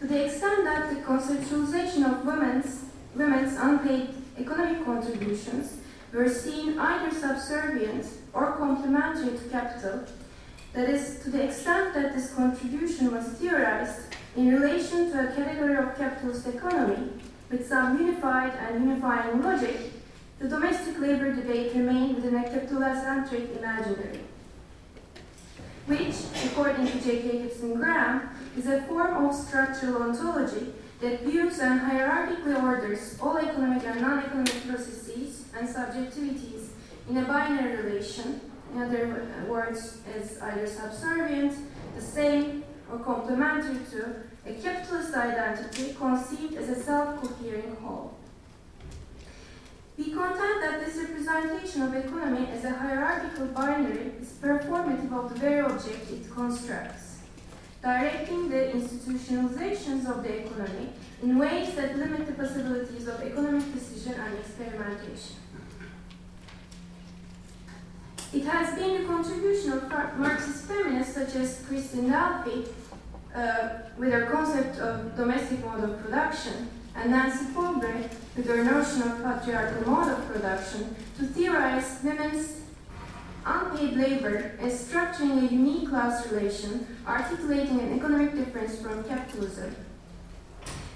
to 0.00 0.06
the 0.06 0.24
extent 0.24 0.64
that 0.64 0.90
the 0.90 0.96
conceptualization 1.02 2.04
of 2.04 2.26
women's, 2.26 2.84
women's 3.14 3.56
unpaid 3.56 4.08
economic 4.38 4.84
contributions 4.84 5.78
were 6.12 6.28
seen 6.28 6.78
either 6.78 7.16
subservient 7.16 8.06
or 8.32 8.52
complementary 8.52 9.38
to 9.38 9.44
capital, 9.48 10.04
that 10.72 10.88
is, 10.88 11.20
to 11.20 11.30
the 11.30 11.42
extent 11.42 11.94
that 11.94 12.14
this 12.14 12.34
contribution 12.34 13.12
was 13.12 13.26
theorized 13.34 14.14
in 14.36 14.54
relation 14.54 15.10
to 15.10 15.28
a 15.28 15.32
category 15.34 15.76
of 15.76 15.96
capitalist 15.96 16.46
economy 16.46 17.10
with 17.50 17.68
some 17.68 17.98
unified 17.98 18.54
and 18.54 18.84
unifying 18.84 19.42
logic, 19.42 19.92
the 20.38 20.48
domestic 20.48 20.98
labor 20.98 21.34
debate 21.34 21.74
remained 21.74 22.16
within 22.16 22.34
a 22.36 22.42
capitalocentric 22.44 23.56
imaginary, 23.58 24.20
which, 25.86 26.14
according 26.46 26.86
to 26.86 27.00
J.K. 27.00 27.42
Gibson 27.42 27.74
Graham, 27.74 28.30
is 28.56 28.66
a 28.66 28.82
form 28.82 29.26
of 29.26 29.34
structural 29.34 30.02
ontology 30.02 30.72
that 31.00 31.22
views 31.22 31.58
and 31.58 31.80
hierarchically 31.80 32.62
orders 32.62 33.18
all 33.20 33.36
economic 33.36 33.84
and 33.84 34.00
non-economic 34.00 34.66
processes 34.66 35.44
and 35.54 35.68
subjectivities 35.68 36.68
in 37.10 37.18
a 37.18 37.24
binary 37.24 37.82
relation, 37.82 38.40
in 38.72 38.82
other 38.82 39.26
words, 39.48 39.98
as 40.14 40.40
either 40.40 40.66
subservient, 40.66 41.56
the 41.94 42.02
same, 42.02 42.64
or 42.90 42.98
complementary 42.98 43.78
to 43.90 44.14
a 44.46 44.54
capitalist 44.54 45.14
identity 45.14 45.94
conceived 45.94 46.54
as 46.54 46.68
a 46.68 46.82
self-cohering 46.82 47.76
whole. 47.76 48.14
We 49.96 50.04
contend 50.04 50.62
that 50.62 50.84
this 50.84 50.96
representation 50.96 51.82
of 51.82 51.94
economy 51.94 52.48
as 52.50 52.64
a 52.64 52.70
hierarchical 52.70 53.46
binary 53.48 54.12
is 54.20 54.32
performative 54.42 55.12
of 55.12 55.32
the 55.32 55.38
very 55.38 55.60
object 55.60 56.10
it 56.10 56.30
constructs, 56.30 57.18
directing 57.82 58.48
the 58.48 58.72
institutionalizations 58.72 60.08
of 60.10 60.22
the 60.22 60.44
economy 60.44 60.88
in 61.22 61.38
ways 61.38 61.74
that 61.74 61.96
limit 61.96 62.26
the 62.26 62.32
possibilities 62.32 63.06
of 63.06 63.20
economic 63.20 63.72
decision 63.74 64.14
and 64.14 64.38
experimentation. 64.38 65.36
It 68.32 68.44
has 68.44 68.74
been 68.78 69.02
the 69.02 69.06
contribution 69.06 69.72
of 69.72 69.90
Marxist 70.18 70.64
feminists 70.64 71.14
such 71.14 71.34
as 71.34 71.62
Christine 71.68 72.10
Delphy 72.10 72.66
uh, 73.34 73.68
with 73.98 74.10
her 74.10 74.24
concept 74.24 74.78
of 74.78 75.14
domestic 75.16 75.62
mode 75.62 75.84
of 75.84 76.02
production 76.02 76.70
and 76.96 77.10
Nancy 77.10 77.44
Folbre 77.52 78.08
with 78.34 78.46
her 78.46 78.64
notion 78.64 79.02
of 79.02 79.22
patriarchal 79.22 79.86
mode 79.86 80.08
of 80.08 80.26
production 80.32 80.96
to 81.18 81.26
theorize 81.26 82.00
women's 82.02 82.60
unpaid 83.44 83.96
labor 83.98 84.52
as 84.60 84.82
structuring 84.82 85.46
a 85.46 85.52
unique 85.52 85.90
class 85.90 86.26
relation, 86.32 86.86
articulating 87.06 87.80
an 87.80 87.98
economic 87.98 88.34
difference 88.34 88.78
from 88.78 89.04
capitalism. 89.04 89.76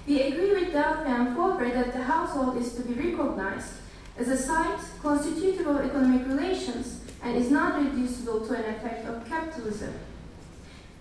We 0.07 0.23
agree 0.23 0.53
with 0.53 0.73
Dalkey 0.73 1.05
and 1.05 1.37
Folbre 1.37 1.71
that 1.71 1.93
the 1.93 2.03
household 2.03 2.57
is 2.57 2.73
to 2.75 2.81
be 2.81 2.93
recognized 2.93 3.73
as 4.17 4.29
a 4.29 4.37
site 4.37 4.79
constitutive 5.03 5.67
of 5.67 5.85
economic 5.85 6.25
relations 6.25 7.01
and 7.27 7.35
is 7.35 7.51
not 7.51 7.77
reducible 7.77 8.47
to 8.47 8.53
an 8.53 8.73
effect 8.73 9.05
of 9.05 9.27
capitalism. 9.27 9.93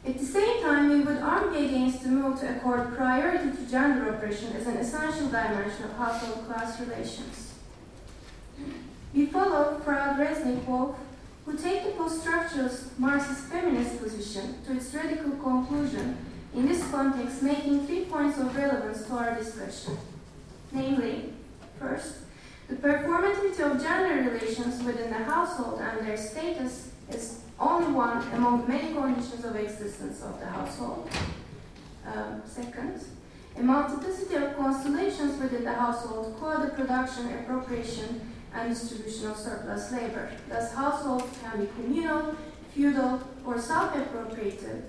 At 0.04 0.18
the 0.18 0.25
same 0.25 0.61
time, 0.61 0.88
we 0.88 1.00
would 1.00 1.18
argue 1.18 1.66
against 1.66 2.02
the 2.02 2.09
move 2.09 2.40
to 2.40 2.56
accord 2.56 2.97
priority 2.97 3.56
to 3.56 3.71
gender 3.71 4.09
oppression 4.09 4.52
as 4.54 4.66
an 4.66 4.76
essential 4.76 5.26
dimension 5.26 5.85
of 5.85 5.92
household 5.92 6.47
class 6.49 6.80
relations. 6.80 7.54
We 9.14 9.26
follow 9.26 9.80
Resnick 9.85 10.64
Wolff, 10.64 10.97
who 11.45 11.56
take 11.56 11.85
the 11.85 11.90
post-structuralist 11.92 12.99
Marxist 12.99 13.45
feminist 13.45 14.02
position 14.02 14.56
to 14.66 14.73
its 14.76 14.92
radical 14.92 15.30
conclusion, 15.30 16.18
in 16.54 16.66
this 16.66 16.90
context 16.90 17.40
making 17.40 17.87
three 17.87 18.06
points 18.06 18.38
of 18.38 18.56
relevance 18.56 19.06
to 19.06 19.12
our 19.12 19.37
discussion. 19.37 19.97
Namely, 20.73 21.35
first, 21.78 22.25
the 22.68 22.75
performativity 22.75 23.61
of 23.61 23.80
gender 23.80 24.30
relations 24.30 24.82
within 24.82 25.11
the 25.11 25.18
household 25.18 25.80
and 25.80 26.06
their 26.06 26.16
status 26.16 26.90
is 27.08 27.40
only 27.61 27.92
one 27.92 28.26
among 28.32 28.66
many 28.68 28.92
conditions 28.92 29.44
of 29.44 29.54
existence 29.56 30.23
of 30.23 30.40
the 30.40 30.46
household. 30.46 31.08
Um, 32.04 32.42
second, 32.44 33.00
a 33.56 33.62
multiplicity 33.62 34.35
of 34.35 34.56
constellations 34.56 35.40
within 35.40 35.64
the 35.64 35.73
household 35.73 36.37
call 36.38 36.61
the 36.61 36.68
production, 36.68 37.32
appropriation, 37.38 38.32
and 38.52 38.75
distribution 38.75 39.30
of 39.30 39.37
surplus 39.37 39.92
labor. 39.92 40.30
Thus, 40.49 40.73
households 40.75 41.38
can 41.42 41.61
be 41.61 41.68
communal, 41.76 42.35
feudal, 42.75 43.20
or 43.44 43.58
self-appropriated 43.58 44.85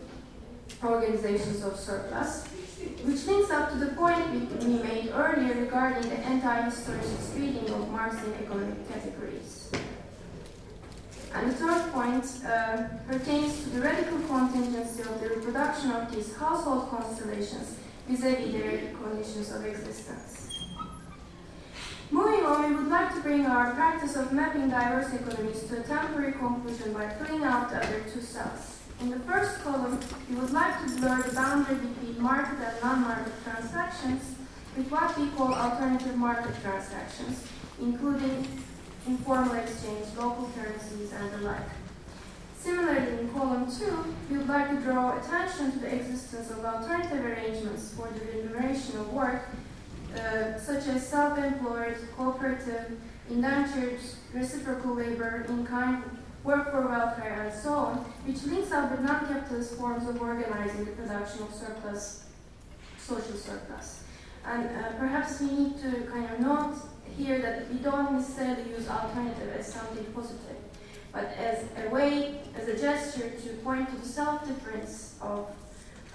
organizations 0.83 1.63
of 1.63 1.77
surplus, 1.77 2.47
which 2.77 3.25
links 3.25 3.49
up 3.51 3.71
to 3.71 3.77
the 3.77 3.87
point 3.87 4.29
we 4.31 4.67
made 4.67 5.09
earlier 5.13 5.55
regarding 5.55 6.09
the 6.09 6.17
anti-historicist 6.17 7.35
reading 7.35 7.69
of 7.73 7.89
Marxian 7.89 8.33
economic 8.41 8.87
categories. 8.87 9.71
And 11.33 11.51
the 11.51 11.55
third 11.55 11.91
point 11.91 12.25
uh, 12.45 12.83
pertains 13.07 13.63
to 13.63 13.69
the 13.69 13.81
radical 13.81 14.19
contingency 14.19 15.01
of 15.01 15.19
the 15.21 15.29
reproduction 15.29 15.91
of 15.91 16.11
these 16.13 16.35
household 16.35 16.89
constellations 16.89 17.77
vis-à-vis 18.07 18.51
their 18.51 18.93
conditions 18.93 19.51
of 19.51 19.65
existence. 19.65 20.47
Moving 22.09 22.45
on, 22.45 22.69
we 22.69 22.75
would 22.77 22.87
like 22.87 23.13
to 23.15 23.21
bring 23.21 23.45
our 23.45 23.73
practice 23.73 24.15
of 24.15 24.31
mapping 24.31 24.69
diverse 24.69 25.13
economies 25.13 25.63
to 25.63 25.81
a 25.81 25.83
temporary 25.83 26.31
conclusion 26.33 26.93
by 26.93 27.09
filling 27.09 27.43
out 27.43 27.69
the 27.69 27.83
other 27.83 28.03
two 28.11 28.21
cells. 28.21 28.76
In 28.99 29.11
the 29.11 29.19
first 29.19 29.61
column, 29.63 29.99
we 30.27 30.35
would 30.37 30.51
like 30.51 30.83
to 30.83 30.95
blur 30.99 31.21
the 31.21 31.35
boundary 31.35 31.75
between 31.75 32.19
market 32.19 32.57
and 32.59 32.81
non-market 32.81 33.33
transactions 33.43 34.35
with 34.75 34.89
what 34.89 35.17
we 35.19 35.27
call 35.29 35.53
alternative 35.53 36.15
market 36.15 36.55
transactions, 36.63 37.45
including 37.79 38.63
informal 39.05 39.53
exchange, 39.53 40.07
local 40.17 40.49
currencies, 40.55 41.11
and 41.13 41.31
the 41.31 41.37
like. 41.37 41.69
Similarly, 42.57 43.19
in 43.19 43.29
column 43.29 43.71
2, 43.71 44.15
we 44.31 44.37
would 44.37 44.47
like 44.47 44.69
to 44.71 44.77
draw 44.77 45.17
attention 45.19 45.73
to 45.73 45.79
the 45.79 45.95
existence 45.95 46.49
of 46.49 46.65
alternative 46.65 47.23
arrangements 47.23 47.93
for 47.93 48.09
the 48.09 48.25
remuneration 48.25 48.97
of 48.97 49.13
work, 49.13 49.49
uh, 50.15 50.57
such 50.57 50.87
as 50.87 51.07
self-employed, 51.07 51.97
cooperative, 52.17 52.99
indentured, 53.29 53.99
reciprocal 54.33 54.95
labor, 54.95 55.45
in-kind, 55.47 56.03
work 56.43 56.71
for 56.71 56.87
welfare, 56.87 57.43
and 57.45 57.53
so 57.53 57.73
on, 57.73 57.95
which 58.25 58.43
links 58.43 58.71
up 58.71 58.91
with 58.91 59.01
non-capitalist 59.01 59.75
forms 59.75 60.07
of 60.07 60.21
organizing 60.21 60.85
the 60.85 60.91
production 60.91 61.43
of 61.43 61.53
surplus, 61.53 62.25
social 62.97 63.35
surplus. 63.35 64.03
And 64.45 64.65
uh, 64.65 64.93
perhaps 64.97 65.41
we 65.41 65.47
need 65.47 65.81
to 65.81 66.07
kind 66.11 66.25
of 66.31 66.39
note 66.39 66.75
here 67.17 67.41
that 67.41 67.71
we 67.71 67.79
don't 67.79 68.13
necessarily 68.13 68.69
use 68.69 68.87
alternative 68.87 69.55
as 69.57 69.73
something 69.73 70.05
positive, 70.13 70.57
but 71.11 71.25
as 71.37 71.65
a 71.85 71.89
way, 71.89 72.41
as 72.55 72.67
a 72.67 72.77
gesture 72.79 73.29
to 73.29 73.49
point 73.63 73.89
to 73.89 73.95
the 73.97 74.07
self-difference 74.07 75.15
of 75.21 75.49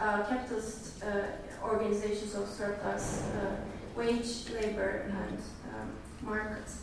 uh, 0.01 0.23
capitalist 0.25 1.03
uh, 1.05 1.67
organizations 1.67 2.35
of 2.35 2.49
surplus 2.49 3.23
uh, 3.23 3.57
wage, 3.97 4.51
labor, 4.55 5.11
and 5.11 5.39
um, 5.75 5.93
markets. 6.23 6.83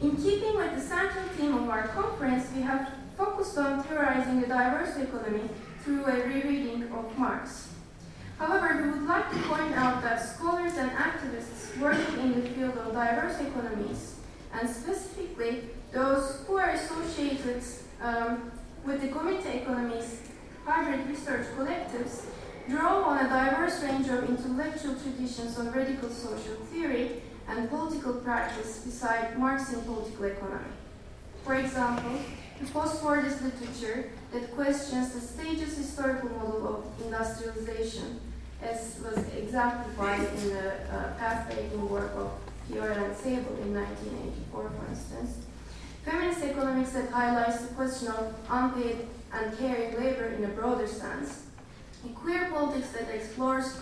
In 0.00 0.16
keeping 0.16 0.56
with 0.56 0.74
the 0.76 0.80
central 0.80 1.24
theme 1.30 1.54
of 1.54 1.68
our 1.68 1.88
conference, 1.88 2.46
we 2.54 2.62
have 2.62 2.92
focused 3.16 3.58
on 3.58 3.82
theorizing 3.82 4.40
the 4.40 4.46
diverse 4.46 4.96
economy 4.96 5.48
through 5.82 6.06
a 6.06 6.24
rereading 6.24 6.84
of 6.92 7.18
Marx. 7.18 7.70
However, 8.38 8.80
we 8.80 8.90
would 8.90 9.08
like 9.08 9.28
to 9.32 9.38
point 9.48 9.74
out 9.74 10.00
that 10.02 10.18
scholars 10.18 10.74
and 10.76 10.92
activists 10.92 11.76
working 11.80 12.20
in 12.20 12.40
the 12.40 12.48
field 12.50 12.78
of 12.78 12.92
diverse 12.92 13.40
economies, 13.40 14.20
and 14.52 14.70
specifically 14.70 15.70
those 15.90 16.44
who 16.46 16.56
are 16.56 16.70
associated 16.70 17.60
um, 18.00 18.52
with 18.86 19.00
the 19.00 19.08
community 19.08 19.58
economies 19.58 20.20
hybrid 20.64 21.08
research 21.08 21.46
collectives, 21.56 22.26
draw 22.68 23.02
on 23.02 23.24
a 23.24 23.28
diverse 23.28 23.82
range 23.82 24.06
of 24.08 24.28
intellectual 24.28 24.94
traditions 24.94 25.58
on 25.58 25.72
radical 25.72 26.10
social 26.10 26.54
theory 26.70 27.22
and 27.48 27.68
political 27.70 28.14
practice 28.14 28.78
beside 28.78 29.36
Marxian 29.38 29.82
political 29.84 30.24
economy. 30.24 30.72
For 31.44 31.54
example, 31.54 32.18
the 32.60 32.66
post-Fordist 32.70 33.42
literature 33.42 34.10
that 34.32 34.54
questions 34.54 35.12
the 35.12 35.20
stages 35.20 35.76
historical 35.76 36.28
model 36.30 36.66
of 36.68 37.04
industrialization 37.04 38.20
as 38.60 39.00
was 39.02 39.18
exemplified 39.32 40.20
in 40.20 40.50
the 40.50 40.72
uh, 40.92 41.14
path-breaking 41.18 41.88
work 41.88 42.12
of 42.16 42.32
Piore 42.68 42.90
and 42.90 43.16
Sabel 43.16 43.56
in 43.62 43.72
1984, 43.74 44.70
for 44.70 44.90
instance. 44.90 45.46
Feminist 46.04 46.42
economics 46.42 46.90
that 46.92 47.10
highlights 47.10 47.62
the 47.62 47.74
question 47.74 48.08
of 48.08 48.34
unpaid 48.50 49.06
and 49.32 49.56
caring 49.58 49.94
labor 49.94 50.26
in 50.26 50.44
a 50.44 50.48
broader 50.48 50.86
sense. 50.86 51.44
A 52.04 52.08
queer 52.10 52.50
politics 52.50 52.90
that 52.90 53.08
explores 53.14 53.80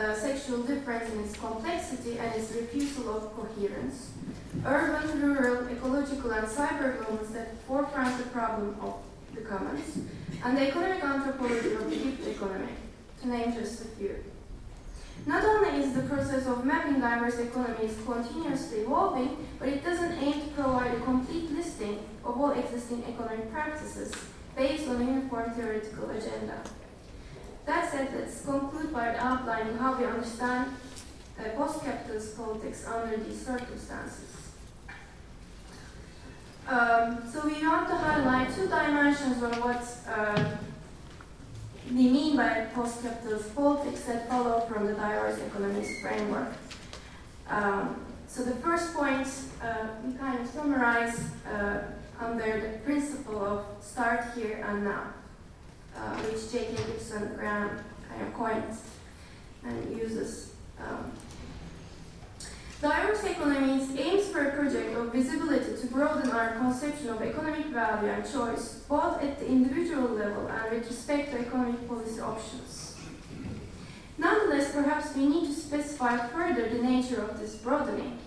uh, 0.00 0.14
sexual 0.14 0.62
difference 0.62 1.12
in 1.12 1.20
its 1.20 1.36
complexity 1.36 2.18
and 2.18 2.34
its 2.34 2.52
refusal 2.52 3.16
of 3.16 3.36
coherence. 3.36 4.12
Urban, 4.64 5.20
rural, 5.20 5.68
ecological, 5.68 6.30
and 6.30 6.46
cyber 6.46 6.98
movements 6.98 7.30
that 7.30 7.56
forefront 7.66 8.16
the 8.18 8.24
problem 8.30 8.76
of 8.80 8.96
the 9.34 9.42
commons. 9.42 9.98
And 10.42 10.56
the 10.56 10.68
economic 10.68 11.04
anthropology 11.04 11.74
of 11.74 11.90
the 11.90 11.96
gift 11.96 12.26
economy 12.26 12.72
to 13.20 13.28
name 13.28 13.52
just 13.52 13.84
a 13.84 13.88
few. 13.88 14.16
Not 15.26 15.44
only 15.44 15.84
is 15.84 15.92
the 15.92 16.02
process 16.02 16.46
of 16.46 16.64
mapping 16.64 17.00
diverse 17.00 17.38
economies 17.38 17.96
continuously 18.06 18.80
evolving, 18.80 19.36
but 19.58 19.68
it 19.68 19.84
doesn't 19.84 20.12
aim 20.18 20.32
to 20.32 20.48
provide 20.54 20.94
a 20.94 21.00
complete 21.00 21.50
listing 21.52 21.98
of 22.24 22.40
all 22.40 22.52
existing 22.52 23.04
economic 23.04 23.52
practices 23.52 24.14
based 24.56 24.88
on 24.88 24.96
a 24.96 25.04
uniform 25.04 25.52
theoretical 25.52 26.08
agenda. 26.08 26.62
That 27.70 27.88
said, 27.88 28.12
let's 28.18 28.44
conclude 28.44 28.92
by 28.92 29.14
outlining 29.14 29.78
how 29.78 29.96
we 29.96 30.04
understand 30.04 30.74
uh, 31.38 31.50
post-capitalist 31.50 32.36
politics 32.36 32.84
under 32.84 33.16
these 33.16 33.46
circumstances. 33.46 34.50
Um, 36.66 37.22
so 37.32 37.46
we 37.46 37.64
want 37.64 37.88
to 37.88 37.94
highlight 37.94 38.52
two 38.52 38.66
dimensions 38.66 39.40
of 39.44 39.56
what 39.62 39.84
uh, 40.08 40.56
we 41.90 42.08
mean 42.08 42.36
by 42.36 42.66
post-capitalist 42.74 43.54
politics 43.54 44.00
that 44.00 44.28
follow 44.28 44.66
from 44.66 44.86
the 44.86 44.94
diverse 44.94 45.38
economics 45.38 46.00
framework. 46.00 46.52
Um, 47.48 48.04
so 48.26 48.42
the 48.42 48.56
first 48.56 48.94
point 48.94 49.28
uh, 49.62 49.86
we 50.04 50.14
kind 50.14 50.40
of 50.40 50.48
summarize 50.48 51.20
uh, 51.46 51.82
under 52.18 52.60
the 52.62 52.78
principle 52.78 53.44
of 53.44 53.64
start 53.80 54.24
here 54.34 54.60
and 54.68 54.82
now, 54.82 55.04
uh, 56.00 56.16
which 56.22 56.50
J.K. 56.50 56.76
Gibson 56.76 57.34
Graham 57.36 57.78
kind 58.08 58.22
of 58.22 58.34
coins 58.34 58.82
and 59.64 59.96
uses. 59.96 60.54
Um, 60.78 61.12
Diverse 62.80 63.24
economies 63.24 63.94
aims 63.94 64.28
for 64.28 64.42
a 64.42 64.52
project 64.52 64.96
of 64.96 65.12
visibility 65.12 65.78
to 65.78 65.86
broaden 65.88 66.30
our 66.30 66.52
conception 66.52 67.10
of 67.10 67.20
economic 67.20 67.66
value 67.66 68.08
and 68.08 68.24
choice, 68.24 68.82
both 68.88 69.22
at 69.22 69.38
the 69.38 69.46
individual 69.46 70.08
level 70.08 70.46
and 70.46 70.72
with 70.72 70.88
respect 70.88 71.30
to 71.32 71.40
economic 71.40 71.86
policy 71.86 72.20
options. 72.20 72.96
Nonetheless, 74.16 74.72
perhaps 74.72 75.14
we 75.14 75.26
need 75.26 75.46
to 75.48 75.52
specify 75.52 76.26
further 76.28 76.70
the 76.70 76.82
nature 76.82 77.20
of 77.20 77.38
this 77.38 77.56
broadening. 77.56 78.18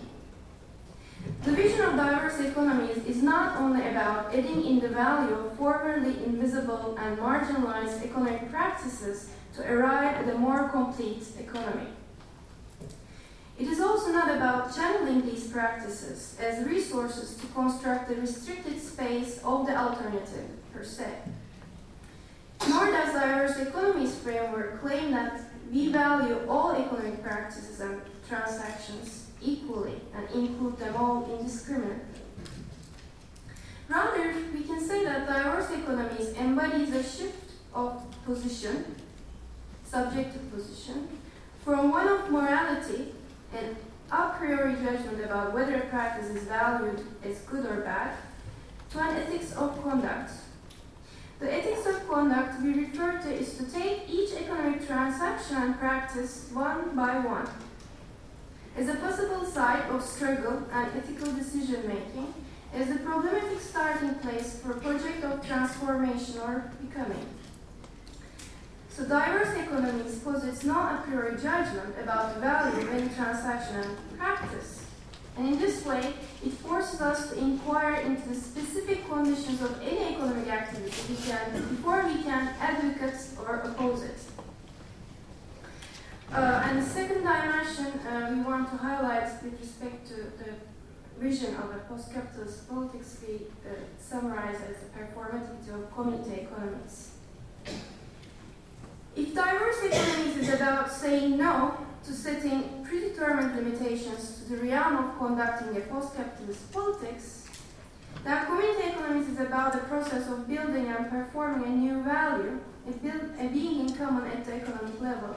The 1.44 1.52
vision 1.52 1.82
of 1.82 1.96
diverse 1.96 2.40
economies 2.40 3.04
is 3.04 3.22
not 3.22 3.56
only 3.58 3.86
about 3.88 4.34
adding 4.34 4.64
in 4.64 4.80
the 4.80 4.88
value 4.88 5.34
of 5.34 5.56
formerly 5.58 6.24
invisible 6.24 6.96
and 6.98 7.18
marginalized 7.18 8.02
economic 8.02 8.50
practices 8.50 9.30
to 9.54 9.70
arrive 9.70 10.16
at 10.16 10.34
a 10.34 10.38
more 10.38 10.68
complete 10.68 11.22
economy. 11.38 11.88
It 13.58 13.68
is 13.68 13.80
also 13.80 14.12
not 14.12 14.34
about 14.34 14.74
channeling 14.74 15.24
these 15.24 15.46
practices 15.46 16.36
as 16.40 16.66
resources 16.66 17.36
to 17.36 17.46
construct 17.48 18.08
the 18.08 18.16
restricted 18.16 18.80
space 18.80 19.38
of 19.44 19.66
the 19.66 19.76
alternative 19.76 20.48
per 20.72 20.82
se. 20.82 21.08
Nor 22.68 22.86
does 22.86 23.12
diverse 23.12 23.58
economies 23.58 24.14
framework 24.16 24.80
claim 24.80 25.12
that 25.12 25.40
we 25.74 25.88
value 25.88 26.38
all 26.48 26.70
economic 26.76 27.20
practices 27.20 27.80
and 27.80 28.00
transactions 28.28 29.26
equally 29.42 30.00
and 30.14 30.30
include 30.30 30.78
them 30.78 30.94
all 30.96 31.28
indiscriminately. 31.36 32.20
Rather, 33.88 34.34
we 34.54 34.62
can 34.62 34.80
say 34.80 35.04
that 35.04 35.26
diverse 35.26 35.70
economies 35.72 36.32
embodies 36.34 36.94
a 36.94 37.02
shift 37.02 37.50
of 37.74 38.04
position, 38.24 38.94
subjective 39.84 40.48
position, 40.52 41.08
from 41.64 41.90
one 41.90 42.06
of 42.06 42.30
morality 42.30 43.12
and 43.52 43.76
a 44.12 44.28
priori 44.38 44.74
judgment 44.76 45.24
about 45.24 45.52
whether 45.52 45.74
a 45.74 45.86
practice 45.86 46.30
is 46.30 46.44
valued 46.44 47.04
as 47.24 47.38
good 47.40 47.66
or 47.66 47.80
bad, 47.80 48.16
to 48.92 49.00
an 49.00 49.16
ethics 49.16 49.52
of 49.54 49.82
conduct. 49.82 50.30
The 51.44 51.52
ethics 51.52 51.84
of 51.84 52.08
conduct 52.08 52.62
we 52.62 52.72
refer 52.72 53.20
to 53.20 53.30
is 53.30 53.58
to 53.58 53.70
take 53.70 54.08
each 54.08 54.32
economic 54.32 54.86
transaction 54.86 55.58
and 55.58 55.78
practice 55.78 56.48
one 56.54 56.96
by 56.96 57.18
one 57.18 57.46
as 58.78 58.88
a 58.88 58.94
possible 58.94 59.44
site 59.44 59.84
of 59.90 60.02
struggle 60.02 60.62
and 60.72 60.86
ethical 60.96 61.30
decision 61.34 61.86
making, 61.86 62.32
as 62.72 62.90
a 62.90 62.98
problematic 63.00 63.60
starting 63.60 64.14
place 64.14 64.58
for 64.58 64.72
a 64.72 64.80
project 64.80 65.22
of 65.22 65.46
transformation 65.46 66.40
or 66.40 66.72
becoming. 66.80 67.26
So 68.88 69.04
diverse 69.04 69.54
economies 69.54 70.20
posits 70.20 70.64
no 70.64 70.80
a 70.80 71.04
priori 71.06 71.36
judgment 71.36 71.94
about 72.02 72.34
the 72.34 72.40
value 72.40 72.80
of 72.80 72.88
any 72.88 73.14
transaction 73.14 73.76
and 73.80 74.18
practice. 74.18 74.83
And 75.36 75.48
in 75.48 75.58
this 75.58 75.84
way, 75.84 76.14
it 76.44 76.52
forces 76.52 77.00
us 77.00 77.30
to 77.30 77.38
inquire 77.38 77.96
into 77.96 78.28
the 78.28 78.34
specific 78.36 79.08
conditions 79.08 79.60
of 79.62 79.80
any 79.82 80.14
economic 80.14 80.48
activity 80.48 80.94
we 81.08 81.16
can, 81.16 81.52
before 81.52 82.06
we 82.06 82.22
can 82.22 82.54
advocate 82.60 83.20
or 83.44 83.56
oppose 83.56 84.02
it. 84.02 84.18
Uh, 86.32 86.62
and 86.66 86.82
the 86.82 86.86
second 86.86 87.22
dimension 87.22 87.86
uh, 87.86 88.30
we 88.32 88.42
want 88.42 88.70
to 88.70 88.76
highlight 88.76 89.42
with 89.42 89.60
respect 89.60 90.06
to 90.08 90.14
the 90.14 90.54
vision 91.20 91.54
of 91.56 91.70
a 91.70 91.78
post-capitalist 91.88 92.68
politics 92.68 93.18
we 93.26 93.34
uh, 93.34 93.74
summarize 93.98 94.56
as 94.68 94.76
the 94.82 94.98
performativity 94.98 95.74
of 95.74 95.94
community 95.94 96.42
economies. 96.42 97.10
If 99.16 99.34
diverse 99.34 99.82
is 99.82 100.48
about 100.52 100.90
saying 100.90 101.38
no 101.38 101.83
to 102.04 102.12
setting 102.12 102.84
predetermined 102.84 103.56
limitations 103.56 104.42
to 104.42 104.50
the 104.50 104.62
realm 104.62 104.96
of 104.96 105.18
conducting 105.18 105.76
a 105.76 105.80
post-capitalist 105.80 106.72
politics, 106.72 107.48
then 108.22 108.46
community 108.46 108.88
economies 108.88 109.28
is 109.28 109.40
about 109.40 109.72
the 109.72 109.78
process 109.80 110.28
of 110.28 110.46
building 110.48 110.88
and 110.88 111.10
performing 111.10 111.64
a 111.64 111.76
new 111.76 112.02
value, 112.02 112.60
a, 112.86 112.92
build, 112.92 113.30
a 113.38 113.48
being 113.48 113.88
in 113.88 113.94
common 113.94 114.30
at 114.30 114.44
the 114.44 114.54
economic 114.54 115.00
level. 115.00 115.34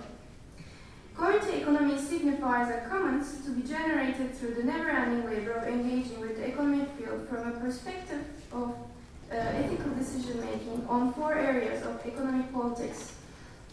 Community 1.15 1.61
economy 1.61 1.97
signifies 1.97 2.69
a 2.69 2.87
commons 2.87 3.43
to 3.43 3.51
be 3.51 3.67
generated 3.67 4.35
through 4.35 4.53
the 4.53 4.63
never-ending 4.63 5.25
labor 5.25 5.53
of 5.53 5.67
engaging 5.67 6.19
with 6.21 6.37
the 6.37 6.47
economic 6.47 6.89
field 6.91 7.27
from 7.27 7.47
a 7.47 7.59
perspective 7.59 8.23
of 8.51 8.75
uh, 9.31 9.35
ethical 9.35 9.91
decision-making 9.95 10.85
on 10.87 11.13
four 11.13 11.33
areas 11.33 11.83
of 11.85 12.05
economic 12.05 12.53
politics 12.53 13.13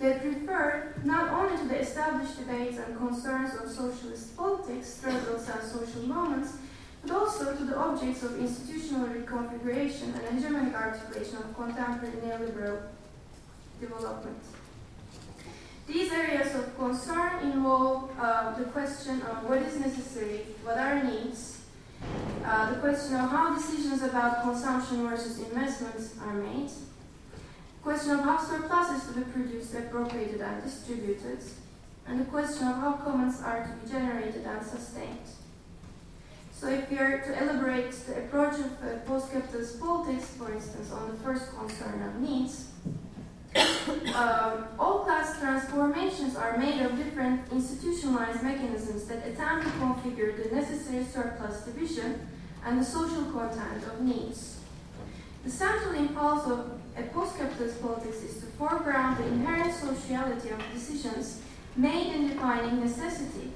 that 0.01 0.25
refer 0.25 0.95
not 1.05 1.33
only 1.33 1.57
to 1.57 1.69
the 1.69 1.79
established 1.79 2.39
debates 2.39 2.79
and 2.79 2.97
concerns 2.97 3.55
of 3.55 3.71
socialist 3.71 4.37
politics, 4.37 4.95
struggles 4.95 5.49
and 5.49 5.63
social 5.63 6.03
moments, 6.03 6.55
but 7.03 7.15
also 7.15 7.55
to 7.55 7.65
the 7.65 7.77
objects 7.77 8.23
of 8.23 8.39
institutional 8.39 9.07
reconfiguration 9.07 10.15
and 10.15 10.39
hegemonic 10.39 10.75
articulation 10.75 11.37
of 11.37 11.55
contemporary 11.57 12.17
neoliberal 12.17 12.83
development. 13.81 14.39
These 15.87 16.13
areas 16.13 16.55
of 16.55 16.77
concern 16.79 17.53
involve 17.53 18.11
uh, 18.19 18.57
the 18.57 18.65
question 18.65 19.21
of 19.23 19.45
what 19.49 19.61
is 19.61 19.79
necessary, 19.79 20.47
what 20.65 20.79
are 20.79 21.05
needs, 21.05 21.61
uh, 22.45 22.71
the 22.71 22.77
question 22.77 23.17
of 23.17 23.31
how 23.31 23.55
decisions 23.55 24.03
about 24.03 24.43
consumption 24.43 25.07
versus 25.07 25.41
investments 25.41 26.15
are 26.23 26.35
made, 26.35 26.71
question 27.85 28.13
of 28.13 28.21
how 28.21 28.39
surplus 28.39 29.03
is 29.03 29.09
to 29.09 29.21
be 29.21 29.31
produced, 29.31 29.75
appropriated, 29.75 30.41
and 30.41 30.65
distributed, 30.65 31.39
and 32.07 32.19
the 32.19 32.25
question 32.25 32.67
of 32.67 32.77
how 32.77 32.93
commons 32.95 33.43
are 33.43 33.63
to 33.63 33.73
be 33.75 33.93
generated 33.93 34.43
and 34.47 34.67
sustained. 34.67 35.29
So 36.51 36.71
if 36.71 36.91
we 36.91 36.99
are 36.99 37.19
to 37.21 37.43
elaborate 37.43 37.93
the 37.93 38.25
approach 38.25 38.55
of 38.55 38.73
uh, 38.83 39.01
post-capitalist 39.05 39.79
politics, 39.79 40.29
for 40.39 40.51
instance, 40.51 40.91
on 40.93 41.11
the 41.11 41.17
first 41.23 41.55
concern 41.55 42.03
of 42.03 42.21
needs, 42.23 42.71
um, 44.15 44.65
all 44.79 45.01
class 45.01 45.39
transformations 45.39 46.37
are 46.37 46.57
made 46.57 46.81
of 46.81 46.97
different 46.97 47.53
institutionalized 47.53 48.43
mechanisms 48.43 49.05
that 49.05 49.27
attempt 49.27 49.67
to 49.67 49.73
configure 49.73 50.43
the 50.43 50.57
necessary 50.57 51.05
surplus 51.05 51.67
division 51.67 52.27
and 52.65 52.81
the 52.81 52.85
social 52.85 53.25
content 53.27 53.85
of 53.85 54.01
needs. 54.01 54.61
The 55.45 55.51
central 55.51 55.95
impulse 55.95 56.49
of 56.49 56.81
a 56.97 57.03
post-capitalist 57.03 57.83
politics 57.83 58.23
is 58.23 58.41
to 58.41 58.47
foreground 58.59 59.19
the 59.19 59.27
inherent 59.27 59.75
sociality 59.75 60.51
of 60.51 60.61
decisions 60.73 61.41
made 61.77 62.15
in 62.15 62.29
defining 62.29 62.81
necessity 62.81 63.51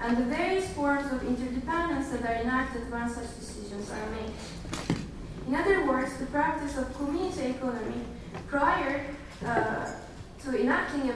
and 0.00 0.16
the 0.16 0.24
various 0.24 0.68
forms 0.72 1.12
of 1.12 1.22
interdependence 1.22 2.08
that 2.08 2.22
are 2.24 2.42
enacted 2.42 2.90
when 2.90 3.08
such 3.08 3.36
decisions 3.38 3.90
are 3.90 4.10
made. 4.10 4.32
In 5.46 5.54
other 5.54 5.86
words, 5.86 6.16
the 6.16 6.26
practice 6.26 6.76
of 6.78 6.92
community 6.96 7.50
economy 7.50 8.02
prior 8.48 9.04
uh, 9.44 9.90
to 10.42 10.60
enacting 10.60 11.10
a, 11.10 11.14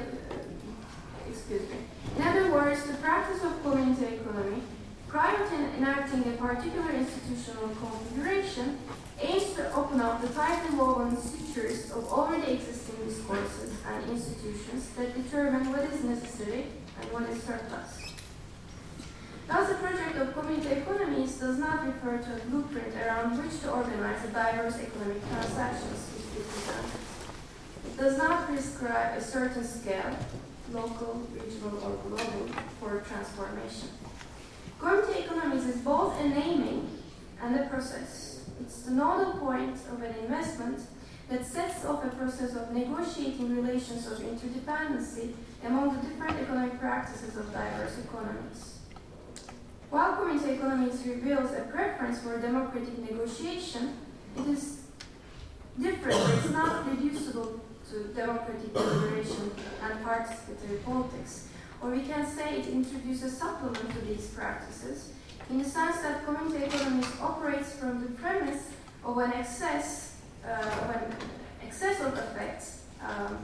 excuse 1.29 1.63
me. 1.71 1.77
In 2.17 2.23
other 2.23 2.53
words, 2.53 2.85
the 2.85 2.95
practice 2.95 3.43
of 3.43 3.63
community 3.63 4.17
economy, 4.17 4.63
prior 5.09 5.49
to 5.49 5.55
enacting 5.79 6.33
a 6.33 6.37
particular 6.37 6.91
institutional 6.91 7.69
configuration, 7.69 8.79
aims 9.21 9.55
to 9.55 9.73
open 9.75 10.01
up 10.01 10.21
the 10.21 10.29
tightly 10.29 10.77
woven 10.77 11.17
sutures 11.17 11.91
of 11.93 12.05
already 12.13 12.55
existing 12.55 12.97
discourses 13.07 13.73
and 13.87 14.11
institutions 14.11 14.91
that 14.97 15.15
determine 15.15 15.71
what 15.71 15.81
is 15.83 16.03
necessary 16.05 16.67
and 17.01 17.13
what 17.13 17.29
is 17.31 17.43
surplus. 17.43 18.15
Thus, 19.47 19.69
the 19.69 19.75
project 19.75 20.17
of 20.17 20.33
community 20.33 20.81
economies 20.81 21.35
does 21.35 21.59
not 21.59 21.87
refer 21.87 22.17
to 22.19 22.37
a 22.37 22.39
blueprint 22.47 22.95
around 22.97 23.43
which 23.43 23.61
to 23.61 23.71
organize 23.71 24.23
the 24.23 24.29
diverse 24.29 24.79
economic 24.81 25.21
transactions 25.29 26.09
which 26.15 26.39
we 26.39 26.45
present 26.45 27.05
does 27.99 28.19
not 28.19 28.47
prescribe 28.47 29.17
a 29.17 29.21
certain 29.21 29.65
scale, 29.65 30.17
local, 30.73 31.27
regional, 31.33 31.77
or 31.85 31.97
global, 32.09 32.49
for 32.81 33.05
transformation. 33.07 33.89
Community 34.81 35.21
economies 35.21 35.67
is 35.67 35.81
both 35.83 36.19
a 36.21 36.29
naming 36.29 36.89
and 37.41 37.61
a 37.61 37.67
process. 37.69 38.34
It's 38.61 38.83
the 38.83 38.93
nodal 38.93 39.33
point 39.39 39.77
of 39.93 40.03
an 40.03 40.15
investment 40.23 40.81
that 41.29 41.45
sets 41.45 41.85
off 41.85 42.05
a 42.05 42.09
process 42.09 42.55
of 42.55 42.73
negotiating 42.73 43.57
relations 43.57 44.07
of 44.07 44.19
interdependency 44.19 45.33
among 45.65 45.97
the 45.97 46.07
different 46.07 46.39
economic 46.41 46.79
practices 46.79 47.37
of 47.37 47.53
diverse 47.53 47.99
economies. 47.99 48.79
While 49.91 50.17
community 50.17 50.55
economies 50.55 51.07
reveals 51.07 51.53
a 51.53 51.63
preference 51.63 52.21
for 52.21 52.41
democratic 52.41 52.99
negotiation, 52.99 53.97
it 54.37 54.47
is 54.49 54.83
different, 55.81 56.19
it's 56.35 56.51
not 56.51 56.89
reducible 56.89 57.61
to 57.91 58.05
democratic 58.15 58.73
deliberation 58.73 59.53
and 59.83 60.05
participatory 60.05 60.83
politics. 60.85 61.49
Or 61.81 61.91
we 61.91 62.03
can 62.03 62.27
say 62.27 62.61
it 62.61 62.67
introduces 62.67 63.35
a 63.35 63.37
supplement 63.37 63.91
to 63.93 64.01
these 64.07 64.29
practices 64.29 65.13
in 65.51 65.59
the 65.59 65.65
sense 65.65 66.01
that 66.01 66.25
community 66.25 66.65
economies 66.65 67.07
operates 67.21 67.73
from 67.75 68.03
the 68.03 68.11
premise 68.13 68.71
of 69.05 69.19
an 69.19 69.33
excess, 69.33 70.17
uh, 70.45 70.49
of 70.49 70.97
an 70.97 71.17
excess 71.63 72.01
of 72.01 72.15
effects 72.15 72.83
um, 73.03 73.39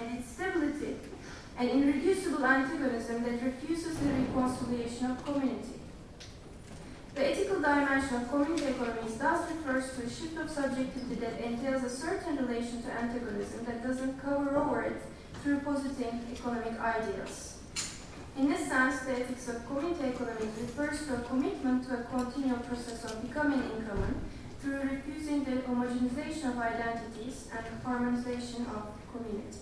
and 0.00 0.18
its 0.18 0.32
stability 0.32 0.96
an 1.58 1.70
irreducible 1.70 2.44
antagonism 2.46 3.24
that 3.24 3.42
refuses 3.42 3.98
the 3.98 4.08
reconciliation 4.10 5.10
of 5.10 5.24
community. 5.24 5.80
The 7.16 7.32
ethical 7.32 7.60
dimension 7.60 8.14
of 8.14 8.30
community 8.30 8.66
economies 8.66 9.16
thus 9.16 9.50
refers 9.50 9.96
to 9.96 10.04
a 10.04 10.08
shift 10.08 10.38
of 10.38 10.48
subjectivity 10.48 11.16
that 11.16 11.40
entails 11.40 11.82
a 11.82 11.90
certain 11.90 12.36
relation 12.36 12.80
to 12.84 12.92
antagonism 12.92 13.64
that 13.64 13.82
doesn't 13.82 14.22
cover 14.22 14.56
over 14.56 14.82
it 14.82 15.02
through 15.42 15.58
positing 15.60 16.24
economic 16.32 16.78
ideals. 16.78 17.57
In 18.38 18.52
a 18.52 18.56
sense, 18.56 19.00
the 19.00 19.18
ethics 19.18 19.48
of 19.48 19.66
community 19.66 20.10
economy 20.10 20.46
refers 20.60 21.08
to 21.08 21.14
a 21.16 21.20
commitment 21.22 21.88
to 21.88 21.94
a 21.94 22.02
continual 22.04 22.60
process 22.60 23.04
of 23.06 23.20
becoming 23.20 23.58
in 23.58 23.84
common, 23.84 24.14
through 24.60 24.80
refusing 24.82 25.42
the 25.42 25.56
homogenization 25.62 26.50
of 26.50 26.58
identities 26.58 27.48
and 27.52 27.66
the 27.66 27.84
harmonization 27.84 28.64
of 28.66 28.94
community. 29.10 29.58